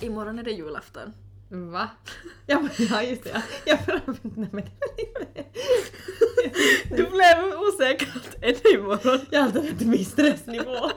[0.00, 1.12] Imorgon är det julafton.
[1.50, 1.88] Va?
[2.46, 3.30] Ja, men, ja just det.
[3.30, 3.42] Ja.
[3.66, 4.62] Jag bara, nej, men,
[6.90, 9.20] Du blev osäker att är det imorgon?
[9.30, 10.90] jag har alltid min stressnivå.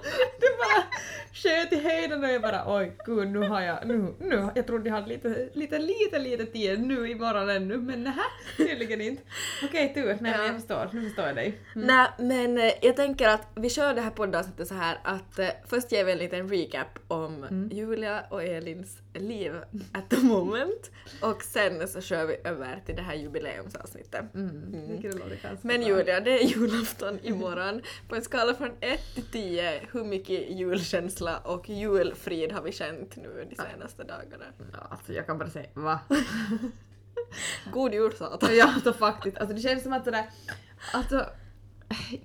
[1.62, 4.90] Sköt i höjden och jag bara oj gud nu har jag, nu, nu, jag trodde
[4.90, 8.22] jag hade lite, lite, lite, lite tid nu imorgon ännu men nähä,
[8.58, 9.24] tydligen inte.
[9.64, 11.60] Okej tur, nej men jag förstår, nu förstår jag dig.
[11.76, 15.92] Nej, men jag tänker att vi kör det här poddavsnittet så här att eh, först
[15.92, 19.54] ger vi en liten recap om Julia och Elins liv
[19.92, 24.36] at the moment och sen så kör vi över till det här jubileumsavsnittet.
[24.36, 25.02] Mm.
[25.02, 25.82] Ganska Men.
[25.82, 27.82] Julia, det är julafton imorgon.
[28.08, 33.16] På en skala från 1 till 10, hur mycket julkänsla och julfrid har vi känt
[33.16, 34.46] nu de senaste dagarna?
[34.74, 36.00] Ja, alltså jag kan bara säga va?
[37.72, 38.56] God jul satan!
[38.56, 40.26] ja alltså faktiskt, alltså det känns som att sådär,
[40.94, 41.26] alltså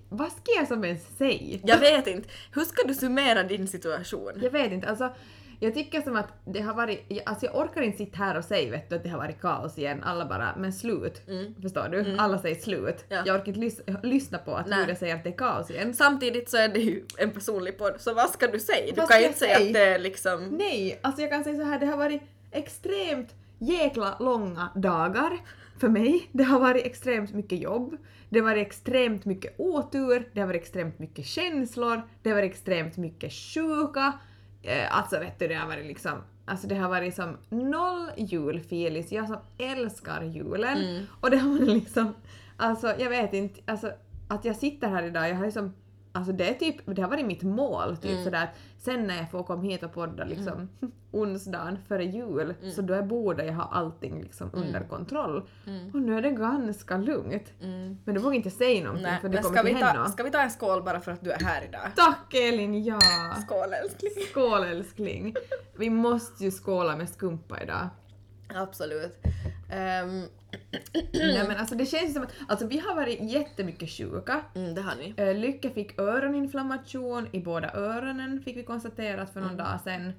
[0.08, 1.60] vad ska jag som ens säga?
[1.64, 4.32] Jag vet inte, hur ska du summera din situation?
[4.42, 5.14] Jag vet inte, alltså
[5.60, 8.70] jag tycker som att det har varit, alltså jag orkar inte sitta här och säga
[8.70, 11.22] vet du att det har varit kaos igen, alla bara men slut.
[11.62, 12.16] Förstår du?
[12.18, 13.04] Alla säger slut.
[13.08, 13.22] Ja.
[13.26, 14.66] Jag orkar inte lys- lyssna på att.
[14.80, 15.94] Julia säger att det är kaos igen.
[15.94, 18.86] Samtidigt så är det ju en personlig podd, så vad ska du säga?
[18.94, 19.66] Du Vad kan ju inte säga säga?
[19.68, 20.44] att det är liksom...
[20.48, 25.38] Nej, alltså jag kan säga så här, det har varit extremt jäkla långa dagar
[25.80, 26.28] för mig.
[26.32, 27.96] Det har varit extremt mycket jobb,
[28.28, 32.50] det har varit extremt mycket otur, det har varit extremt mycket känslor, det har varit
[32.50, 34.12] extremt mycket sjuka.
[34.66, 39.12] Eh, alltså vet du, det har varit liksom Alltså det har varit som noll julfilis,
[39.12, 41.06] jag som älskar julen.
[41.20, 42.14] Och det har varit liksom,
[42.56, 43.90] alltså jag vet inte, alltså
[44.28, 45.74] att jag sitter här idag, jag har liksom
[46.16, 49.30] Alltså det är typ, det har varit mitt mål typ sådär att sen när jag
[49.30, 50.68] får komma hit och podda liksom
[51.10, 55.48] onsdagen före jul så då borde jag ha allting liksom under kontroll.
[55.94, 57.52] Och nu är det ganska lugnt.
[58.04, 60.08] Men då vågar inte säga någonting Nej, för det kommer ska till vi, ta, hända.
[60.08, 61.90] ska vi ta en skål bara för att du är här idag?
[61.96, 63.00] Tack Elin, ja!
[63.46, 64.24] Skål älskling!
[64.30, 65.34] Skål älskling!
[65.76, 67.88] Vi måste ju skåla med skumpa idag.
[68.54, 69.18] Absolut.
[69.70, 70.22] Ehm,
[71.12, 74.40] Nej men alltså det känns som att, alltså vi har varit jättemycket sjuka.
[74.54, 75.14] mm, det har ni.
[75.16, 79.64] Eh, Lycka fick öroninflammation i båda öronen fick vi konstaterat för någon Mm.
[79.64, 80.12] dag sedan.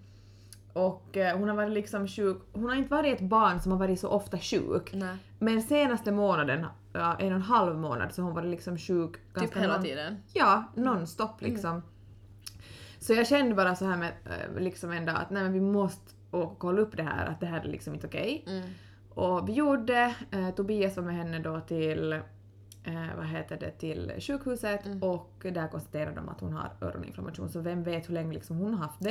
[0.73, 3.79] Och eh, hon har varit liksom sjuk, hon har inte varit ett barn som har
[3.79, 4.93] varit så ofta sjuk.
[4.93, 5.15] Nej.
[5.39, 9.57] Men senaste månaden, en och en halv månad, så har hon varit liksom sjuk Typ
[9.57, 10.17] hela non- tiden.
[10.33, 11.81] Ja, nonstop liksom.
[12.99, 15.61] Så jag kände bara så här med eh, liksom en dag att nej men vi
[15.61, 16.11] måste
[16.41, 18.43] och kolla upp det här, att det här är liksom inte okej.
[18.47, 18.69] Mm.
[19.09, 24.11] Och vi gjorde, eh, Tobias var med henne då till, eh, vad heter det, till
[24.19, 25.03] sjukhuset Mm.
[25.03, 28.73] och där konstaterade de att hon har öroninflammation så vem vet hur länge liksom hon
[28.73, 29.09] har haft det.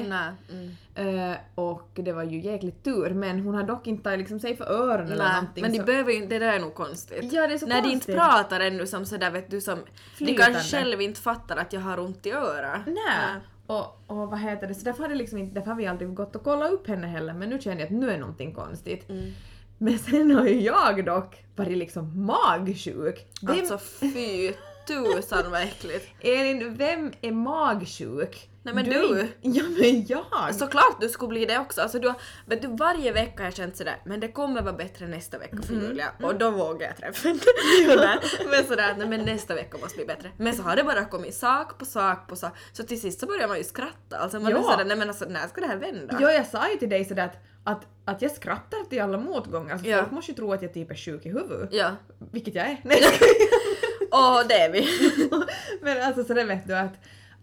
[0.52, 1.30] Mm.
[1.30, 4.56] Eh, och det var ju jäkligt tur men hon har dock inte tagit liksom sig
[4.56, 5.62] för öronen eller någonting.
[5.62, 7.32] men de så- behöver inte, det där är nog konstigt.
[7.32, 8.08] Ja, det är så När de konstigt.
[8.08, 9.78] inte pratar ännu som sådär vet du som...
[9.78, 9.84] De
[10.16, 10.52] Flytande.
[10.52, 12.80] kanske själv inte fattar att jag har ont i örat.
[12.86, 13.40] Nej.
[13.66, 16.14] Och, och vad heter det, så därför har, det liksom inte, därför har vi aldrig
[16.14, 19.08] gått och kollat upp henne heller men nu känner jag att nu är någonting konstigt.
[19.08, 19.32] Mm.
[19.78, 23.26] Men sen har ju jag dock varit liksom magsjuk.
[23.48, 24.52] Alltså fy
[24.86, 26.06] tusan vad äckligt.
[26.20, 28.48] Elin, vem är magsjuk?
[28.62, 29.20] Nej, men är du.
[29.20, 30.54] inte- Ja men jag!
[30.54, 31.80] Såklart du skulle bli det också.
[31.80, 32.16] Alltså, du har,
[32.46, 35.56] vet du, varje vecka har jag känt sådär, men det kommer vara bättre nästa vecka
[35.62, 36.06] för Julia.
[36.22, 38.20] Och då vågar jag träffa henne.
[38.50, 40.30] Men sådär, nej, men nästa vecka måste bli bättre.
[40.38, 42.52] Men så har det bara kommit sak på sak på sak.
[42.72, 44.16] Så till sist så börjar man ju skratta.
[44.18, 44.62] Alltså man är Ja.
[44.62, 46.18] sådär, nej men alltså när ska det här vända?
[46.20, 49.78] Ja, jag sa ju till dig sådär att, att, att jag skrattar till alla motgångar
[49.78, 49.98] så Ja.
[50.00, 51.68] folk måste ju tro att jag typ är sjuk i huvudet.
[51.72, 51.90] Ja.
[52.32, 52.80] Vilket jag är.
[52.84, 53.02] Nej.
[54.10, 54.88] Och det är vi.
[55.82, 56.92] men alltså så det vet du att,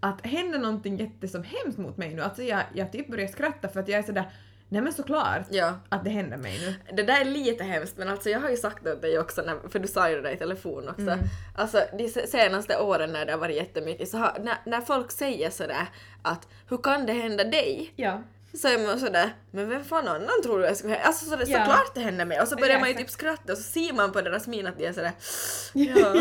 [0.00, 3.68] att händer någonting jätte som hemskt mot mig nu, alltså jag, jag typ börjar skratta
[3.68, 4.24] för att jag är sådär
[4.68, 5.72] Nej men såklart Ja.
[5.88, 6.96] att det händer mig nu.
[6.96, 9.42] Det där är lite hemskt men alltså jag har ju sagt det åt dig också,
[9.42, 11.02] när, för du sa ju det där i telefon också.
[11.02, 11.18] Mm.
[11.56, 15.10] Alltså de se- senaste åren när det har varit jättemycket så har, när, när folk
[15.10, 15.86] säger sådär
[16.22, 17.92] att hur kan det hända dig?
[17.96, 18.22] Ja.
[18.60, 21.06] Så är man sådär, men vem fan annan tror du jag skulle hända?
[21.06, 21.58] Alltså sådär, Ja.
[21.58, 22.40] såklart det händer mig.
[22.40, 24.66] Och så börjar Ja, man ju typ skratta och så ser man på deras min
[24.66, 25.12] att de är sådär
[25.74, 26.14] ja.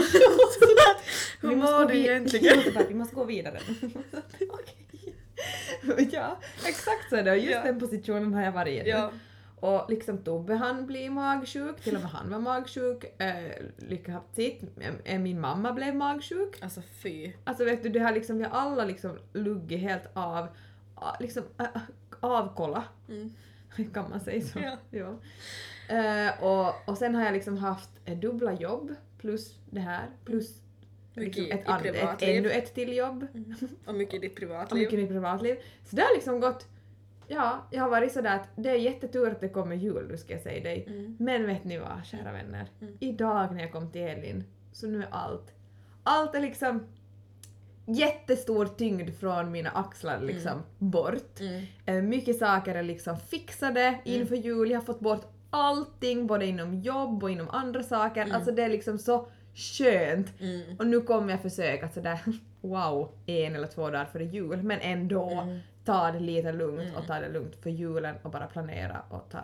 [1.42, 2.58] Hur mår du egentligen?
[2.88, 3.60] Vi måste, gå vidare.
[4.50, 4.80] Okej.
[6.12, 7.64] ja, exakt så är det och just Ja.
[7.64, 8.90] den positionen har jag varit i.
[8.90, 9.12] Ja.
[9.60, 13.22] Och liksom Tobbe han blir magsjuk, till och med han var magsjuk.
[13.22, 13.34] Eh,
[13.78, 14.62] Lycka haft sitt.
[15.06, 16.58] Eh, Min mamma blev magsjuk.
[16.62, 17.32] Alltså fy.
[17.44, 20.48] Alltså vet du, det har liksom, vi har alla liksom luggit helt av,
[20.96, 21.66] ah, liksom äh,
[22.24, 22.84] avkolla.
[23.10, 23.34] Mm.
[23.94, 24.60] Kan man säga så?
[24.60, 24.78] Ja.
[24.90, 25.16] ja.
[25.96, 30.62] Eh, och, och sen har jag liksom haft eh, dubbla jobb plus det här plus
[31.14, 33.28] liksom ett, an- ett, ännu ett till jobb.
[33.86, 34.80] Och mycket i ditt Och privatliv.
[34.82, 35.56] mycket i mitt privatliv.
[35.86, 36.68] Så det har liksom gått
[37.28, 40.34] Ja, jag har varit sådär att det är jättetur att det kommer jul, nu ska
[40.34, 40.86] jag säga dig.
[40.88, 41.16] Mm.
[41.20, 42.68] Men vet ni vad, kära vänner?
[43.00, 45.54] Idag när jag kom till Elin, så nu är allt.
[46.04, 46.88] Allt är liksom...
[47.86, 51.40] jättestor tyngd från mina axlar liksom bort.
[51.40, 51.64] Mm.
[51.86, 56.82] Eh, Mycket saker är liksom fixade inför jul, jag har fått bort allting både inom
[56.82, 58.34] jobb och inom andra saker.
[58.34, 60.40] Alltså det är liksom så skönt.
[60.42, 60.78] Mm.
[60.80, 62.20] Och nu kommer jag försöka sådär
[62.62, 65.60] wow, en eller två dagar före jul men ändå Mm.
[65.86, 69.40] ta det lite lugnt och ta det lugnt för julen och bara planera och ta,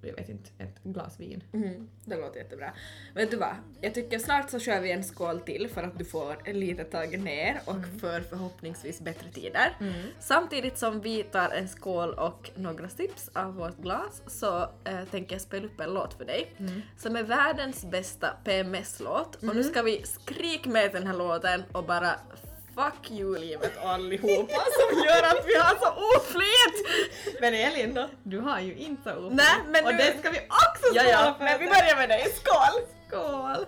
[0.00, 1.42] jag vet inte, ett glas vin.
[1.52, 2.72] Mm, det låter jättebra.
[3.14, 3.54] Vet du vad?
[3.80, 6.90] Jag tycker snart så kör vi en skål till för att du får en liten
[6.90, 9.76] tag ner och för förhoppningsvis bättre tider.
[10.18, 15.34] Samtidigt som vi tar en skål och några sips av vårt glas så eh, tänker
[15.34, 16.52] jag spela upp en låt för dig
[16.96, 21.84] som är världens bästa PMS-låt och nu ska vi skrika med den här låten och
[21.84, 22.14] bara
[22.78, 26.86] Fuck you livet allihopa som gör att vi har så oflyt!
[27.40, 28.08] Men Elin då?
[28.22, 31.10] Du har ju inte så Nej, men Och nu- det ska vi också Ja, skåla
[31.10, 31.44] ja, för!
[31.44, 32.26] men vi börjar med dig.
[32.34, 32.82] Skål!
[33.08, 33.66] Skål!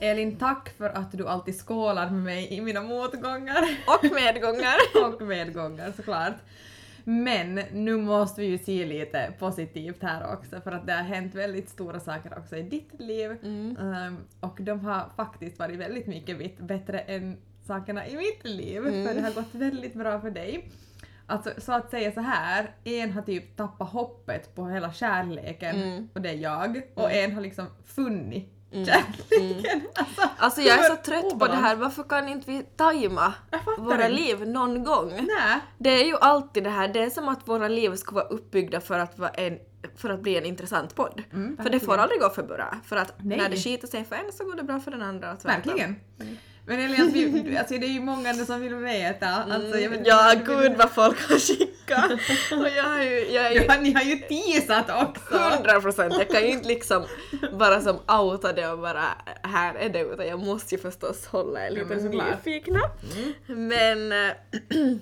[0.00, 3.62] Elin, tack för att du alltid skålar med mig i mina motgångar.
[3.86, 4.76] Och medgångar.
[5.04, 6.34] och medgångar såklart.
[7.04, 11.34] Men nu måste vi ju se lite positivt här också för att det har hänt
[11.34, 13.30] väldigt stora saker också i ditt liv.
[13.80, 17.36] Ehm, och de har faktiskt varit väldigt mycket bättre än
[17.66, 20.68] sakerna i mitt liv för det har gått väldigt bra för dig.
[21.26, 25.76] Alltså så att säga så här, en har typ tappat hoppet på hela kärleken
[26.14, 29.80] och det är jag och en har liksom funnit kärleken.
[29.94, 31.60] Alltså, Alltså jag är så trött på det obalans.
[31.60, 33.34] här, varför kan inte vi tajma
[33.78, 34.08] våra inte.
[34.08, 35.08] liv någon gång?
[35.10, 35.60] Nej.
[35.78, 38.80] Det är ju alltid det här, det är som att våra liv ska vara uppbyggda
[38.80, 39.58] för att, vara en,
[39.96, 41.22] för att bli en intressant podd.
[41.32, 42.00] Mm, för det får verkligen.
[42.00, 43.38] aldrig gå för bra, för att Nej.
[43.38, 45.32] när det skiter sig för en så går det bra för den andra.
[45.32, 45.94] och tvärtom.
[46.66, 49.26] Men Elias, vi, alltså det är ju många som vill veta.
[49.26, 52.10] Alltså, jag vet Ja, vill- gud vad folk har skickat!
[52.60, 55.34] och jag, har ju, jag är Ja, ni har ju teasat också!
[55.54, 57.04] 100 procent, jag kan ju inte liksom
[57.52, 59.04] bara som outa det och bara
[59.42, 62.80] här är det utan jag måste ju förstås hålla er lite nyfikna.
[63.46, 64.32] Men eh,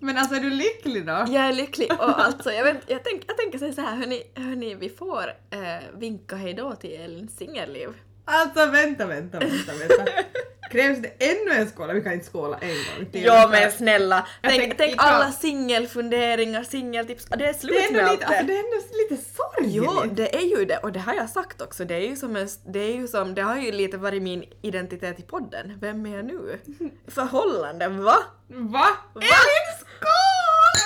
[0.00, 1.12] Men alltså är du lycklig då?
[1.12, 4.22] jag är lycklig och alltså jag, vet, jag, tänk, jag tänker säga så här, hörni,
[4.34, 7.88] hörni vi får eh, vinka hejdå till Elins singelliv.
[8.30, 10.12] Alltså vänta, vänta, vänta, vänta.
[10.70, 11.92] Krävs det ännu en skål?
[11.94, 13.24] Vi kan inte skåla en gång till.
[13.24, 18.00] Ja men snälla, Jag tänk, tänk alla singelfunderingar, singeltips, det är slut Det är med
[18.00, 18.52] ändå allt lite, alltså, det.
[18.52, 18.76] det är ändå
[19.10, 19.74] lite sorgligt.
[19.74, 21.84] Jo, det är ju det och det har jag sagt också.
[21.84, 24.44] Det är ju som en, det är ju som, det har ju lite varit min
[24.62, 25.78] identitet i podden.
[25.80, 26.58] Vem är jag nu?
[27.08, 28.16] Förhållanden, va?
[28.48, 28.88] Va?
[29.14, 30.78] Elin skål!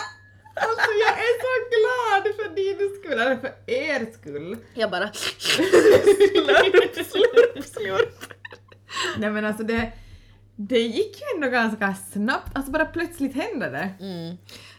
[0.55, 4.57] Alltså jag är så glad för din skull, eller för er skull.
[4.75, 5.69] Jag bara slurp,
[6.05, 7.22] slurp, slurp.
[9.19, 9.92] Nej men alltså det,
[10.57, 14.04] det gick ju ändå ganska snabbt, alltså bara plötsligt hände det.
[14.04, 14.37] Mm.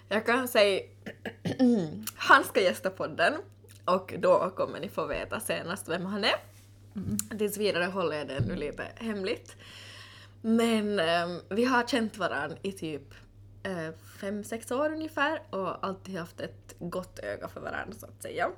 [0.10, 0.82] Jag kan säga,
[2.16, 3.34] han ska gästa podden
[3.86, 6.36] och då kommer ni få veta senast vem han är.
[7.38, 9.56] Tills vidare håller jag det nu lite hemligt.
[10.42, 13.14] Men ehm, vi har känt varandra i typ
[13.64, 13.90] eh,
[14.22, 18.50] fem, sex år ungefär och alltid haft ett gott öga för varandra så att säga.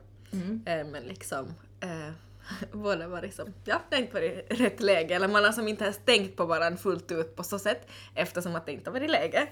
[0.65, 1.45] Eh, men liksom
[1.79, 2.13] eh,
[2.71, 5.83] båda varit som, ja det har inte varit rätt läge eller man har som inte
[5.83, 9.11] ens tänkt på varandra fullt ut på så sätt eftersom att det inte har varit
[9.11, 9.47] läge.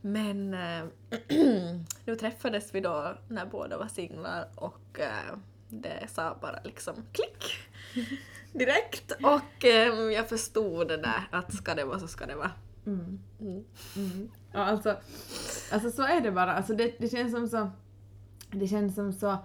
[0.00, 0.84] Men eh,
[2.04, 5.36] nu träffades vi då när båda var singlar och eh,
[5.68, 7.44] det sa bara liksom klick
[8.52, 12.50] direkt och eh, jag förstod det där att ska det vara så ska det vara.
[12.86, 13.20] Mm.
[13.40, 13.64] Mm.
[13.96, 14.30] Mm.
[14.52, 14.96] Ja, alltså,
[15.72, 16.52] alltså så är det bara.
[16.52, 17.70] Alltså det, det känns som så...
[18.50, 19.38] Det känns som så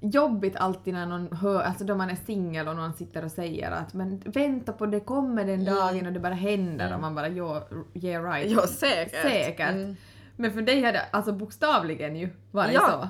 [0.00, 3.70] jobbigt alltid när någon hör, alltså då man är singel och någon sitter och säger
[3.70, 7.28] att men vänta på det kommer den dagen och det bara händer och man bara
[7.28, 8.50] ja, yeah right.
[8.50, 9.22] Ja säkert.
[9.22, 9.70] Säkert.
[9.70, 9.96] Mm.
[10.36, 12.80] Men för dig har det alltså bokstavligen ju varit Ja.
[12.90, 13.08] så.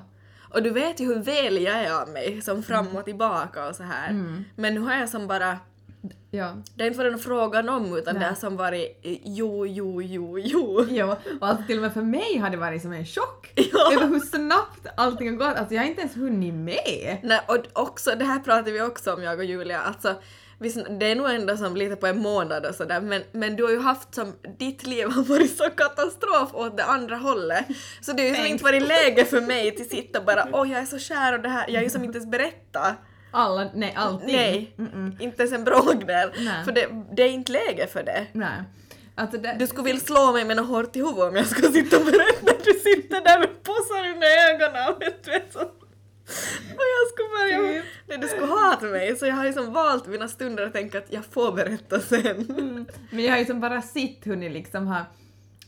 [0.57, 3.75] Och du vet ju hur väl jag är av mig, som fram och tillbaka och
[3.75, 4.11] så här.
[4.11, 4.45] Mm.
[4.55, 5.59] Men nu har jag som bara,
[6.31, 6.57] Ja.
[6.75, 8.23] det har inte varit någon frågan om utan Nej.
[8.23, 10.87] det har som varit jo, jo, jo, jo.
[10.91, 13.93] Jo, och alltså till och med för mig har det varit som en chock Ja.
[13.95, 15.57] över hur snabbt allting har gått.
[15.59, 17.19] Alltså jag har inte ens hunnit med.
[17.23, 20.15] Nej, och också, det här pratar vi också om jag och Julia, alltså
[20.59, 23.63] visst, det är nog ändå som lite på en månad och sådär men, men du
[23.65, 27.65] har ju haft som, ditt liv har varit så katastrof åt det andra hållet.
[28.01, 30.87] Så det har ju inte varit läge för mig till sitta bara åh jag är
[30.87, 32.95] så kär och det här, jag har ju som inte ens berättat.
[33.31, 34.37] Alla, nej allting.
[34.37, 35.21] Nej, Mm-mm.
[35.23, 36.31] inte ens en bråkdel.
[36.39, 36.65] Nej.
[36.65, 38.27] För det, det är inte läge för det.
[38.33, 38.63] Nej.
[39.15, 41.73] Alltså det, Du skulle vilja slå mig med något hårt i huvudet om jag skulle
[41.73, 45.61] sitta och berätta du sitter där med pussar under ögonen vet du så.
[45.61, 47.73] Och jag skulle börja...
[47.83, 47.85] Typ.
[48.09, 51.13] Nej, du skulle hata mig så jag har liksom valt mina stunder och tänka att
[51.13, 52.47] jag får berätta sen.
[52.59, 52.87] Mm.
[53.11, 55.05] Men jag har ju som bara sett hur ni liksom har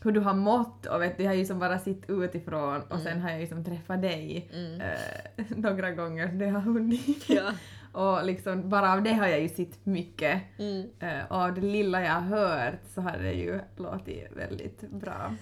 [0.03, 3.21] hur du har mått och vet jag har ju som bara sett utifrån och sen
[3.21, 4.49] har jag ju som träffat dig
[4.81, 7.29] eh, några gånger det har hunnit.
[7.29, 7.51] Ja.
[7.91, 10.41] och liksom bara av det har jag ju sett mycket.
[10.57, 10.87] Mm.
[10.99, 15.35] Eh, och av det lilla jag har hört så har det ju låtit väldigt bra.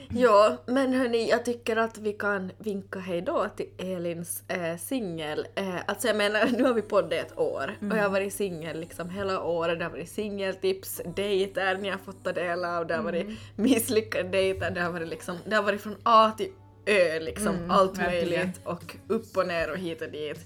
[0.14, 5.46] Ja, men hörni, jag tycker att vi kan vinka hejdå till Elins äh, singel.
[5.54, 8.80] Eh, alltså jag menar, nu har vi poddat ett år och jag har varit singel
[8.80, 9.78] liksom hela året.
[9.78, 14.28] Det har varit singeltips, dejter ni har fått ta del av, det har varit misslyckade
[14.28, 16.48] dejter, det har varit liksom, det har varit från A till
[16.86, 18.28] Ö liksom, Mm, allt verkligen.
[18.40, 20.38] möjligt och upp och ner och hit och dit.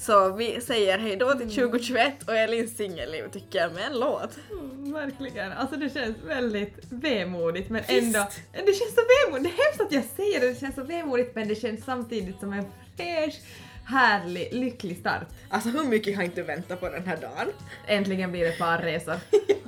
[0.00, 4.38] Så vi säger hejdå till 2021 och Elins singelliv tycker jag med en låt.
[4.50, 5.52] Mm, verkligen.
[5.52, 8.26] Alltså det känns väldigt vemodigt men ändå...
[8.52, 9.56] Det känns så vemodigt.
[9.56, 12.40] Det är hemskt att jag säger det, det känns så vemodigt men det känns samtidigt
[12.40, 12.64] som en
[12.96, 13.40] fräsch,
[13.84, 15.26] härlig, lycklig start.
[15.48, 17.52] Alltså hur mycket har inte väntat på den här dagen?
[17.86, 19.16] Äntligen blir det parresor.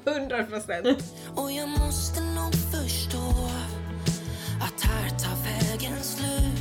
[0.04, 1.04] 100 procent.
[1.36, 3.50] Och jag måste nog förstå
[4.60, 6.51] att här tar vägen slut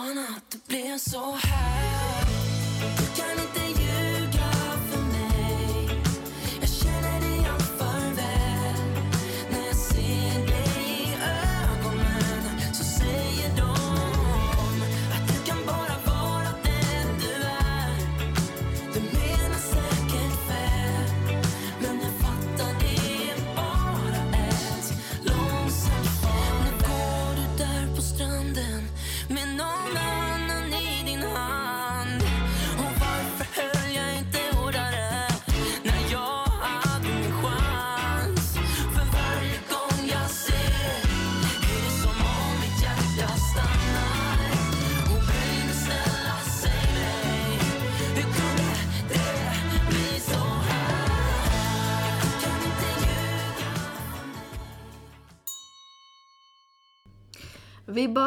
[0.00, 1.80] fan att det blev så här.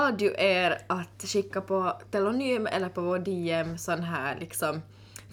[0.04, 4.82] Bad ju er att skicka på telonym eller på vår DM sån här liksom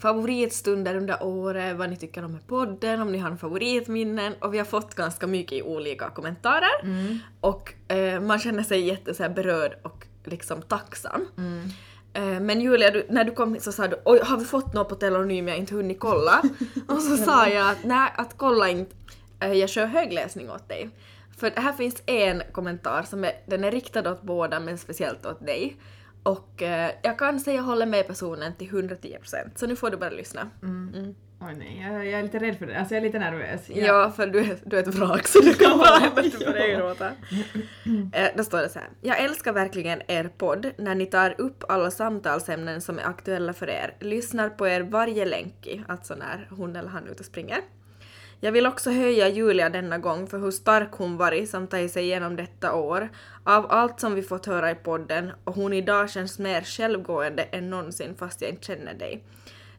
[0.01, 4.57] favoritstunder under året, vad ni tycker om podden, om ni har en favoritminnen och vi
[4.57, 6.69] har fått ganska mycket i olika kommentarer
[7.41, 11.27] och eh, man känner sig jätte så här berörd och liksom tacksam.
[12.13, 14.73] Eh, Men Julia, du, när du kom hit så sa du oj, har vi fått
[14.73, 16.41] något på telonym jag inte hunnit kolla?
[16.87, 18.95] och så sa jag att nej, att kolla inte,
[19.39, 20.89] eh, jag kör högläsning åt dig.
[21.37, 25.45] För här finns en kommentar som är, den är riktad åt båda men speciellt åt
[25.45, 25.77] dig.
[26.23, 29.17] Och eh, jag kan säga jag håller med personen till 110%
[29.55, 30.49] så nu får du bara lyssna.
[30.63, 31.15] Mm.
[31.43, 32.79] Oj nej, jag, jag är lite rädd för det.
[32.79, 33.61] Alltså jag är lite nervös.
[33.69, 36.09] Jag- Ja, för du är, du är ett vrak så du kan bara
[36.53, 36.77] dig Ja.
[36.79, 37.11] gråta.
[38.13, 38.89] Eh, Då står det så här.
[39.01, 43.69] Jag älskar verkligen er podd när ni tar upp alla samtalsämnen som är aktuella för
[43.69, 43.95] er.
[43.99, 47.59] Lyssnar på er varje länki, alltså när hon eller han är ute och springer.
[48.43, 52.03] Jag vill också höja Julia denna gång för hur stark hon varit som tagit sig
[52.03, 53.09] igenom detta år.
[53.43, 57.69] Av allt som vi fått höra i podden och hon idag känns mer självgående än
[57.69, 59.23] någonsin fast jag inte känner dig.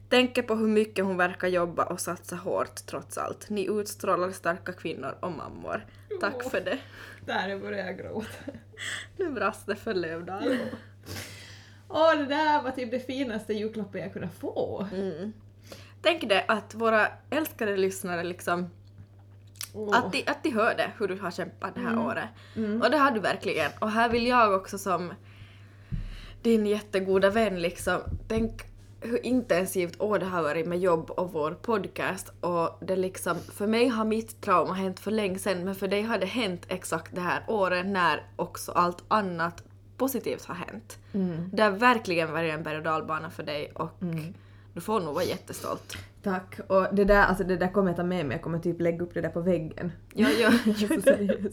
[0.09, 3.49] Tänker på hur mycket hon verkar jobba och satsa hårt trots allt.
[3.49, 5.85] Ni utstrålar starka kvinnor och mammor.
[6.21, 6.77] Tack för det.
[7.25, 8.27] Där börjar jag gråta.
[9.17, 10.57] Nu brast det för Lövdal.
[11.89, 14.87] Åh, det där var typ det finaste julklappet jag kunde få.
[14.93, 15.33] Mm.
[16.03, 18.69] Tänk dig att våra älskade lyssnare liksom
[19.73, 19.97] Åh.
[19.97, 22.29] Att de, att de hör det, hur du har kämpat det här året.
[22.55, 22.81] Mm.
[22.81, 23.71] Och det har du verkligen.
[23.79, 25.13] Och här vill jag också som
[26.41, 28.61] din jättegoda vän liksom, tänk
[29.01, 32.33] hur intensivt år det har varit med jobb och vår podcast.
[32.41, 36.01] Och det liksom, för mig har mitt trauma hänt för länge sedan, men för dig
[36.01, 39.63] har det hänt exakt det här året när också allt annat
[39.97, 40.97] positivt har hänt.
[41.13, 41.49] Mm.
[41.53, 44.01] Det har verkligen varit en berg och dalbana för dig och
[44.73, 45.97] du får nog vara jättestolt.
[46.23, 46.59] Tack.
[46.67, 48.35] Och det där, alltså det där kommer jag ta med mig.
[48.35, 49.91] Jag kommer typ lägga upp det där på väggen.
[50.13, 50.51] Ja, gör
[51.05, 51.51] det.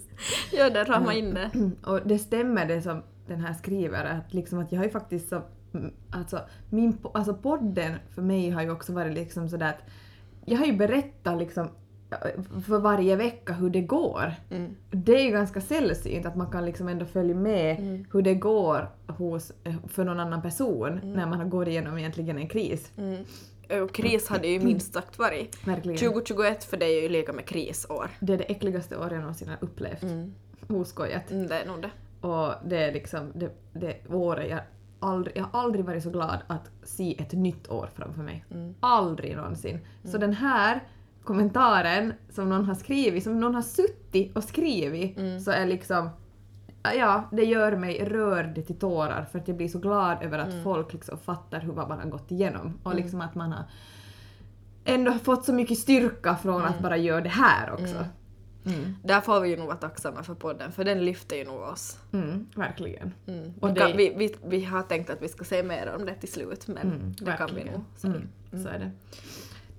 [0.57, 1.51] Gör det, rama in det.
[1.91, 5.29] Och det stämmer det som den här skriver, att, liksom att jag har ju faktiskt
[5.29, 5.43] så...
[5.75, 9.91] mm, Alltså, min, alltså podden för mig har ju också varit liksom sådär att
[10.45, 11.69] jag har ju berättat liksom
[12.67, 14.35] för varje vecka hur det går.
[14.51, 14.77] Mm.
[14.91, 18.05] Det är ju ganska sällsynt att man kan liksom ändå följa med Mm.
[18.13, 22.49] hur det går hos, eh, för någon annan person när man går igenom egentligen en
[22.49, 22.93] kris.
[22.97, 23.25] Mm.
[23.83, 25.67] Och kris hade ju minst sagt varit.
[25.67, 25.99] Verkligen.
[25.99, 28.11] 2021 för dig är ju lika med krisår.
[28.21, 30.05] Det är det äckligaste året jag någonsin har upplevt.
[30.69, 31.31] Oskojat.
[31.31, 31.91] Mm, det är nog det.
[32.29, 34.61] Och det är liksom det, det året jag
[35.01, 38.45] aldrig, jag har aldrig varit så glad att se ett nytt år framför mig.
[38.51, 38.75] Mm.
[38.81, 39.79] Aldrig någonsin.
[40.05, 40.81] Så den här
[41.35, 45.41] kommentaren som någon har skrivit, som någon har suttit och skrivit, Mm.
[45.41, 46.09] så är liksom
[46.97, 50.53] Ja, det gör mig rörd till tårar för att jag blir så glad över att
[50.53, 50.65] Mm.
[50.65, 53.65] folk liksom fattar hur vad man har gått igenom och liksom att man har
[54.85, 58.05] ändå fått så mycket styrka från att bara göra det här också.
[58.67, 58.95] Mm.
[59.05, 61.99] Där får vi ju nog vara tacksamma för podden, för den lyfter ju nog oss.
[62.13, 63.15] Mm, verkligen.
[63.27, 63.53] Mm.
[63.61, 66.07] Och vi, det- kan, vi, vi, vi har tänkt att vi ska säga mer om
[66.07, 67.73] det till slut, men Mm, det kan vi verkligen.
[67.73, 68.15] nog säga.
[68.53, 68.91] Mm, så är det.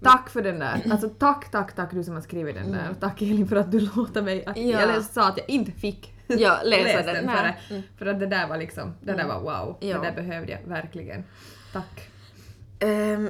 [0.04, 0.82] Tack för den där.
[0.92, 2.90] Alltså tack, tack, tack du som har skrivit den där.
[2.92, 4.46] Och tack Elin för att du låter mig...
[4.46, 4.80] Att, Ja.
[4.80, 7.26] Eller sa att jag inte fick Ja, läsa läsa den.
[7.28, 7.36] den.
[7.38, 7.44] För,
[7.76, 7.84] det.
[7.98, 9.78] för att det där var liksom, det där var wow.
[9.80, 9.98] Ja.
[9.98, 11.24] Det där behövde jag verkligen.
[11.74, 12.10] Tack.
[12.80, 13.30] Ehm,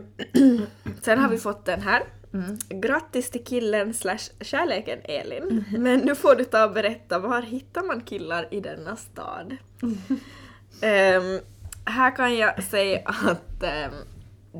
[1.01, 2.03] sen har vi fått den här.
[2.33, 2.57] Mm.
[2.69, 5.65] Grattis till killen slash kärleken Elin.
[5.77, 9.57] Men nu får du ta och berätta, var hittar man killar i denna stad?
[10.81, 11.39] Ehm,
[11.85, 13.93] här kan jag säga att ehm,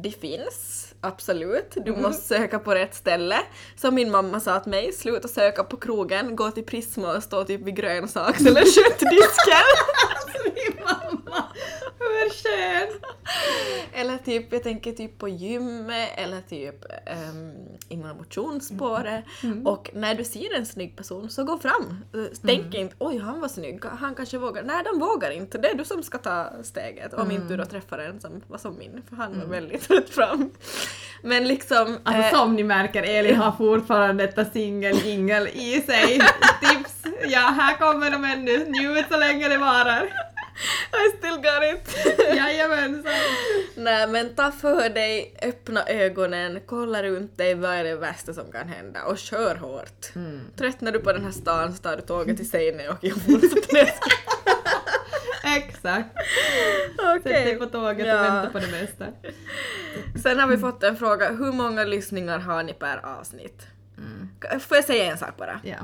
[0.04, 1.78] det finns, absolut.
[1.86, 3.38] Du måste söka på rätt ställe.
[3.76, 7.44] Som min mamma sa till mig, sluta söka på krogen, gå till Prisma och stå
[7.44, 9.68] typ vid grönsaks eller köttdisken.
[10.56, 11.21] Min mamma!
[12.00, 13.00] Hur skön!
[13.94, 16.86] Eller typ, jag tänker typ på gymmet eller typ
[17.30, 17.54] um,
[17.90, 19.26] inom motionsspåret.
[19.66, 22.04] Och när du ser en snygg person så gå fram.
[22.16, 24.64] Uh, Tänk inte oj han var snygg, han kanske vågar.
[24.64, 27.14] Nej de vågar inte, det är du som ska ta steget.
[27.14, 30.10] Om inte du då träffar en som var som min, för han var väldigt rätt
[30.10, 30.50] fram.
[31.24, 31.98] Men liksom...
[32.04, 36.22] Alltså eh, som ni märker, Elin har fortfarande detta singel-jingel i sig.
[36.62, 37.04] Tips!
[37.28, 38.66] Ja, här kommer de ännu.
[38.70, 40.31] Njut så länge det varar.
[40.94, 41.98] I still got it!
[42.38, 43.12] Jajamensan.
[43.76, 48.52] Nej men ta för dig, öppna ögonen, kolla runt dig, vad är det värsta som
[48.52, 50.06] kan hända och kör hårt.
[50.58, 53.94] Tröttnar du på den här stan så tar du tåget till Seinejoki och fortsätter ner.
[55.58, 56.10] Exakt.
[56.16, 57.44] Sätt Okej.
[57.46, 58.20] dig på tåget Ja.
[58.20, 59.06] och vänta på det mesta.
[60.24, 63.62] Sen har vi fått en fråga, hur många lyssningar har ni per avsnitt?
[64.60, 65.62] Får jag säga en sak bara?
[65.64, 65.78] Ja.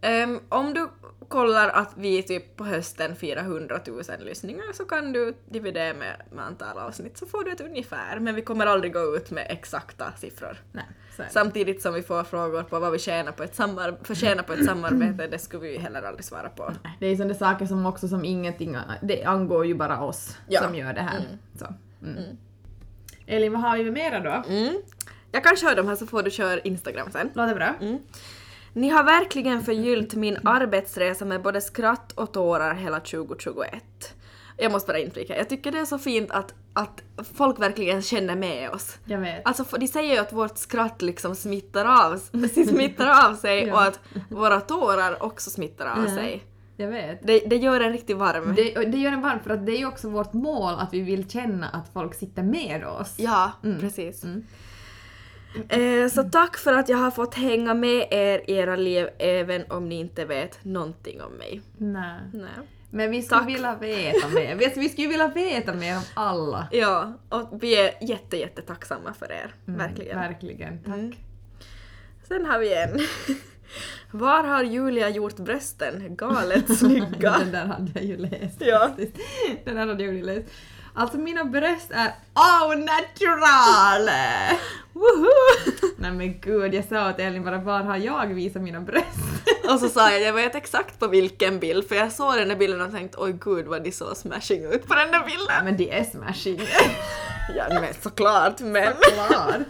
[0.00, 0.88] Ehm, om du
[1.28, 6.44] kollar att vi typ på hösten 400 000 lyssningar så kan du dividera med, med
[6.44, 10.12] antal avsnitt så får du ett ungefär men vi kommer aldrig gå ut med exakta
[10.16, 10.56] siffror.
[10.72, 10.84] Nej.
[11.30, 14.64] Samtidigt som vi får frågor på vad vi tjänar på ett, samar- förtjänar på ett
[14.64, 16.72] samarbete, det skulle vi heller aldrig svara på.
[17.00, 20.62] Det är sådana saker som också som ingenting, det angår ju bara oss Ja.
[20.62, 21.22] som gör det här.
[21.58, 21.66] Så.
[22.02, 22.36] Mm.
[23.26, 24.44] Elin, vad har vi mera då?
[24.48, 24.82] Mm.
[25.32, 27.30] Jag kan köra de här så får du köra Instagram sen.
[27.34, 27.74] Låter bra?
[28.78, 34.14] Ni har verkligen förgyllt min arbetsresa med både skratt och tårar hela 2021.
[34.56, 37.02] Jag måste bara inflika, jag tycker det är så fint att, att
[37.34, 38.98] folk verkligen känner med oss.
[39.04, 39.46] Jag vet.
[39.46, 42.16] Alltså de säger ju att vårt skratt liksom smittar av,
[42.68, 43.74] smittar av sig Ja.
[43.74, 46.14] och att våra tårar också smittar av Ja.
[46.14, 46.44] sig.
[46.76, 47.26] Jag vet.
[47.26, 48.52] Det, det gör en riktigt varm.
[48.56, 51.00] Det, det gör en varm för att det är ju också vårt mål att vi
[51.00, 53.14] vill känna att folk sitter med oss.
[53.16, 53.80] Ja, Mm.
[53.80, 54.24] precis.
[54.24, 54.44] Mm.
[55.68, 59.64] Eh, så tack för att jag har fått hänga med er i era liv även
[59.70, 61.60] om ni inte vet någonting om mig.
[61.76, 62.20] Nej.
[62.32, 62.48] Nej.
[62.90, 63.48] Men vi skulle Tack.
[63.48, 64.54] vilja veta mer.
[64.54, 66.68] Vi, vi skulle vilja veta mer om alla.
[66.72, 69.54] Ja, och vi är jätte, jätte tacksamma för er.
[69.64, 70.18] Verkligen.
[70.18, 70.78] Verkligen.
[70.82, 70.94] Tack.
[70.94, 71.12] Mm.
[72.28, 72.98] Sen har vi en.
[74.18, 76.16] Var har Julia gjort brösten?
[76.16, 77.38] Galet snygga.
[77.38, 78.56] Den där hade jag ju läst.
[78.60, 78.90] Ja.
[79.64, 80.48] Den där hade jag ju läst.
[80.98, 84.08] Alltså mina bröst är au natural!
[84.92, 85.90] Woohoo!
[85.96, 89.18] Nej men gud, jag sa åt Elin bara var har jag visat mina bröst?
[89.72, 92.56] Och så sa jag, jag vet exakt på vilken bild, för jag såg den där
[92.56, 95.64] bilden och tänkte oj gud vad de såg smashing ut på den där bilden.
[95.64, 96.60] men det är smashing.
[97.56, 98.92] Ja men såklart, men...
[99.00, 99.64] Klar.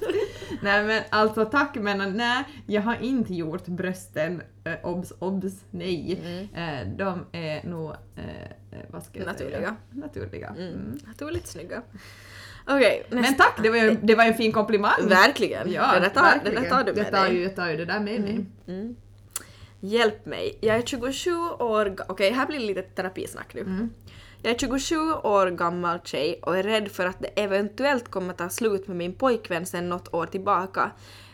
[0.62, 6.20] nej men alltså tack men nej, jag har inte gjort brösten, eh, obs obs, nej.
[6.54, 6.88] Mm.
[6.88, 9.56] Eh, de är nog, eh, eh, vad ska jag Naturliga.
[9.58, 9.76] säga?
[9.90, 10.48] Naturliga.
[10.58, 10.98] Mm.
[11.06, 11.82] Naturligt snygga.
[12.70, 13.42] Okej, Men nästa.
[13.44, 15.08] tack, det var ju det var en fin komplimang.
[15.08, 15.72] Verkligen.
[15.72, 16.62] Ja, det, där tar, det verkligen.
[16.62, 17.34] där tar du med jag tar dig.
[17.36, 18.46] ju, jag tar ju det där med mig.
[18.68, 18.96] Mm.
[19.80, 20.58] Hjälp mig.
[20.60, 23.88] Jag är 27 år Okej, här blir lite terapisnack nu.
[24.48, 28.48] Jag är 27 år gammal tjej och är rädd för att det eventuellt kommer ta
[28.48, 30.90] slut med min pojkvän sen något år tillbaka.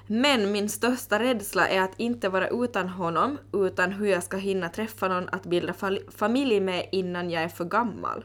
[0.07, 4.69] Men min största rädsla är att inte vara utan honom, utan hur jag ska hinna
[4.69, 5.75] träffa någon att bilda
[6.17, 8.25] familj med innan jag är för gammal.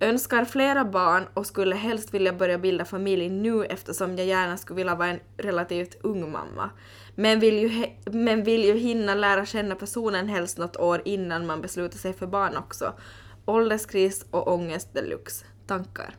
[0.00, 4.76] Önskar flera barn och skulle helst vilja börja bilda familj nu eftersom jag gärna skulle
[4.76, 6.70] vilja vara en relativt ung mamma.
[7.14, 11.60] Men vill ju, men vill ju hinna lära känna personen helst något år innan man
[11.60, 12.92] beslutar sig för barn också.
[13.46, 15.44] Ålderskris och ångest deluxe.
[15.66, 16.14] Tankar.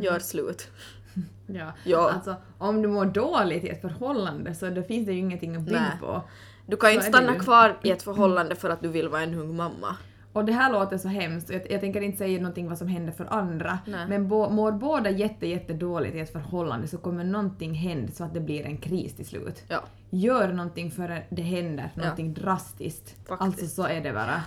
[0.00, 0.68] Gör slut.
[1.46, 1.72] Ja.
[1.84, 2.10] Ja.
[2.10, 5.62] Alltså, om du mår dåligt i ett förhållande så då finns det ju ingenting att
[5.62, 6.22] bygga på.
[6.66, 7.38] Du kan ju inte stanna ju.
[7.40, 9.96] kvar i ett förhållande för att du vill vara en ung mamma.
[10.32, 13.12] Och det här låter så hemskt, jag, jag tänker inte säga någonting vad som händer
[13.12, 14.06] för andra, Nej.
[14.08, 18.24] men bo, mår båda jätte, jätte dåligt i ett förhållande så kommer någonting hända så
[18.24, 19.62] att det blir en kris till slut.
[19.68, 19.82] Ja.
[20.10, 23.08] Gör någonting före det händer, någonting drastiskt.
[23.28, 23.40] Faktiskt.
[23.40, 24.42] Alltså så är det bara.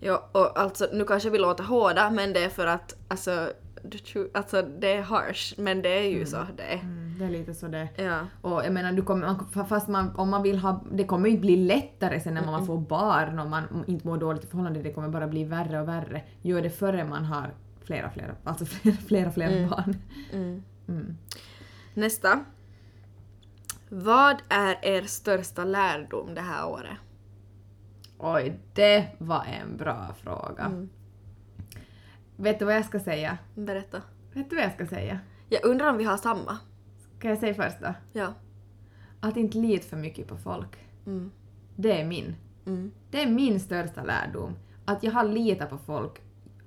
[0.00, 3.52] Ja, och alltså nu kanske vi låter hårda men det är för att alltså,
[4.34, 6.78] alltså det är harsh men det är ju så det är.
[6.78, 8.26] Mm, det är lite så det Ja.
[8.40, 11.40] Och jag menar, du kommer, fast man, om man vill ha, det kommer ju inte
[11.40, 14.92] bli lättare sen när man får barn och man inte mår dåligt i förhållande, det
[14.92, 16.22] kommer bara bli värre och värre.
[16.42, 19.96] Gör det före man har flera, flera, alltså flera, flera, flera barn.
[20.32, 20.62] Mm.
[20.88, 21.16] Mm.
[21.94, 22.44] Nästa.
[23.88, 26.96] Vad är er största lärdom det här året?
[28.22, 30.64] Oj, det var en bra fråga.
[30.64, 30.88] Mm.
[32.36, 33.38] Vet du vad jag ska säga?
[33.54, 34.02] Berätta.
[34.32, 35.20] Vet du vad jag ska säga?
[35.48, 36.58] Jag undrar om vi har samma.
[37.18, 37.94] Ska jag säga först då?
[38.12, 38.34] Ja.
[39.20, 40.76] Att inte lita för mycket på folk.
[41.06, 41.30] Mm.
[41.76, 42.34] Det är min.
[42.66, 42.90] Mm.
[43.10, 44.54] Det är min största lärdom.
[44.84, 46.20] Att jag har litat på folk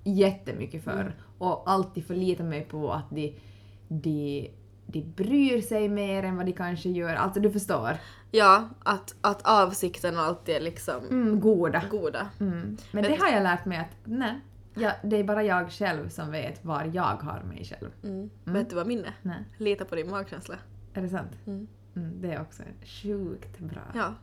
[0.04, 1.14] jättemycket förr Mm.
[1.38, 3.40] och alltid förlitat mig på att de,
[3.88, 4.52] de,
[4.86, 7.16] de bryr sig mer än vad de kanske gör.
[7.16, 7.98] Alltså du förstår.
[8.32, 11.82] Ja, att, att avsikten alltid är liksom Mm, goda.
[11.92, 12.30] goda.
[12.40, 12.78] Mm.
[12.92, 14.40] Men Vet- det har jag lärt mig att nej,
[14.74, 17.90] ja, det är bara jag själv som vet var jag har mig själv.
[18.04, 18.30] Mm.
[18.44, 19.16] Vet du vad min är?
[19.22, 20.56] Nej, Lita på din magkänsla.
[20.94, 21.32] är det sant?
[21.48, 21.68] Mm.
[21.96, 23.82] Mm, det är också sjukt bra.
[23.96, 24.14] Ja.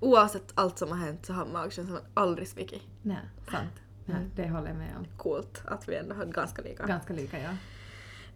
[0.00, 2.82] Oavsett allt som har hänt så har magkänslan aldrig svikit.
[3.02, 3.16] Nej,
[3.50, 3.72] sant.
[4.04, 4.30] Ja, Mm.
[4.36, 5.04] det håller jag med om.
[5.16, 6.86] Coolt att vi ändå har ganska lika.
[6.86, 7.50] Ganska lika, ja.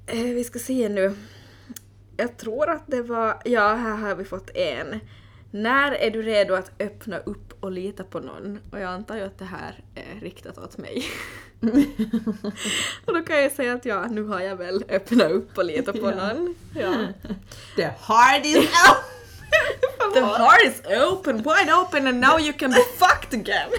[0.07, 1.17] Eh, vi ska se nu.
[2.21, 3.39] Jag tror att det var...
[3.45, 5.01] Ja, här har vi fått en.
[5.51, 8.59] När är du redo att öppna upp och lita på någon?
[8.73, 11.05] Och jag antar ju att det här är riktat åt mig.
[13.07, 16.01] och då kan jag säga att ja, nu har jag väl öppnat upp och litat
[16.01, 16.55] på någon.
[16.75, 16.95] Ja.
[17.77, 18.57] The heart is
[18.89, 20.15] out!
[20.15, 23.71] The heart is open, wide open and now you can be fucked again!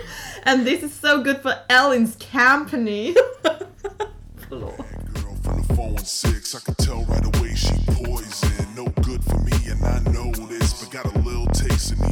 [0.46, 3.16] And this is so good for Ellen's company.
[4.50, 4.91] Förlåt.
[6.02, 8.76] 416, I can tell right away she poison.
[8.76, 10.74] No good for me, and I know this.
[10.82, 12.11] But got a little taste in need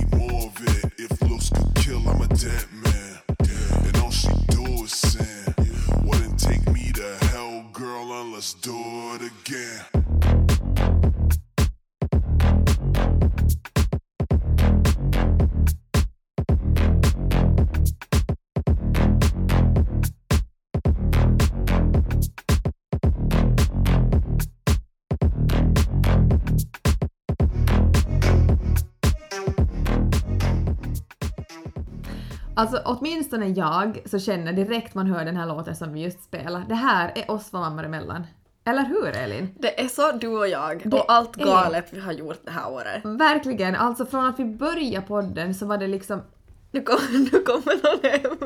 [32.59, 36.65] Alltså åtminstone jag så känner direkt man hör den här låten som vi just spelade.
[36.69, 38.27] Det här är oss två mammor emellan.
[38.65, 39.55] Eller hur Elin?
[39.59, 42.51] Det är så du och jag Det och allt är- galet vi har gjort det
[42.51, 43.01] här året.
[43.05, 46.21] Verkligen, alltså från att vi började podden så var det liksom...
[46.71, 48.37] Nu kommer, nu kommer någon hem.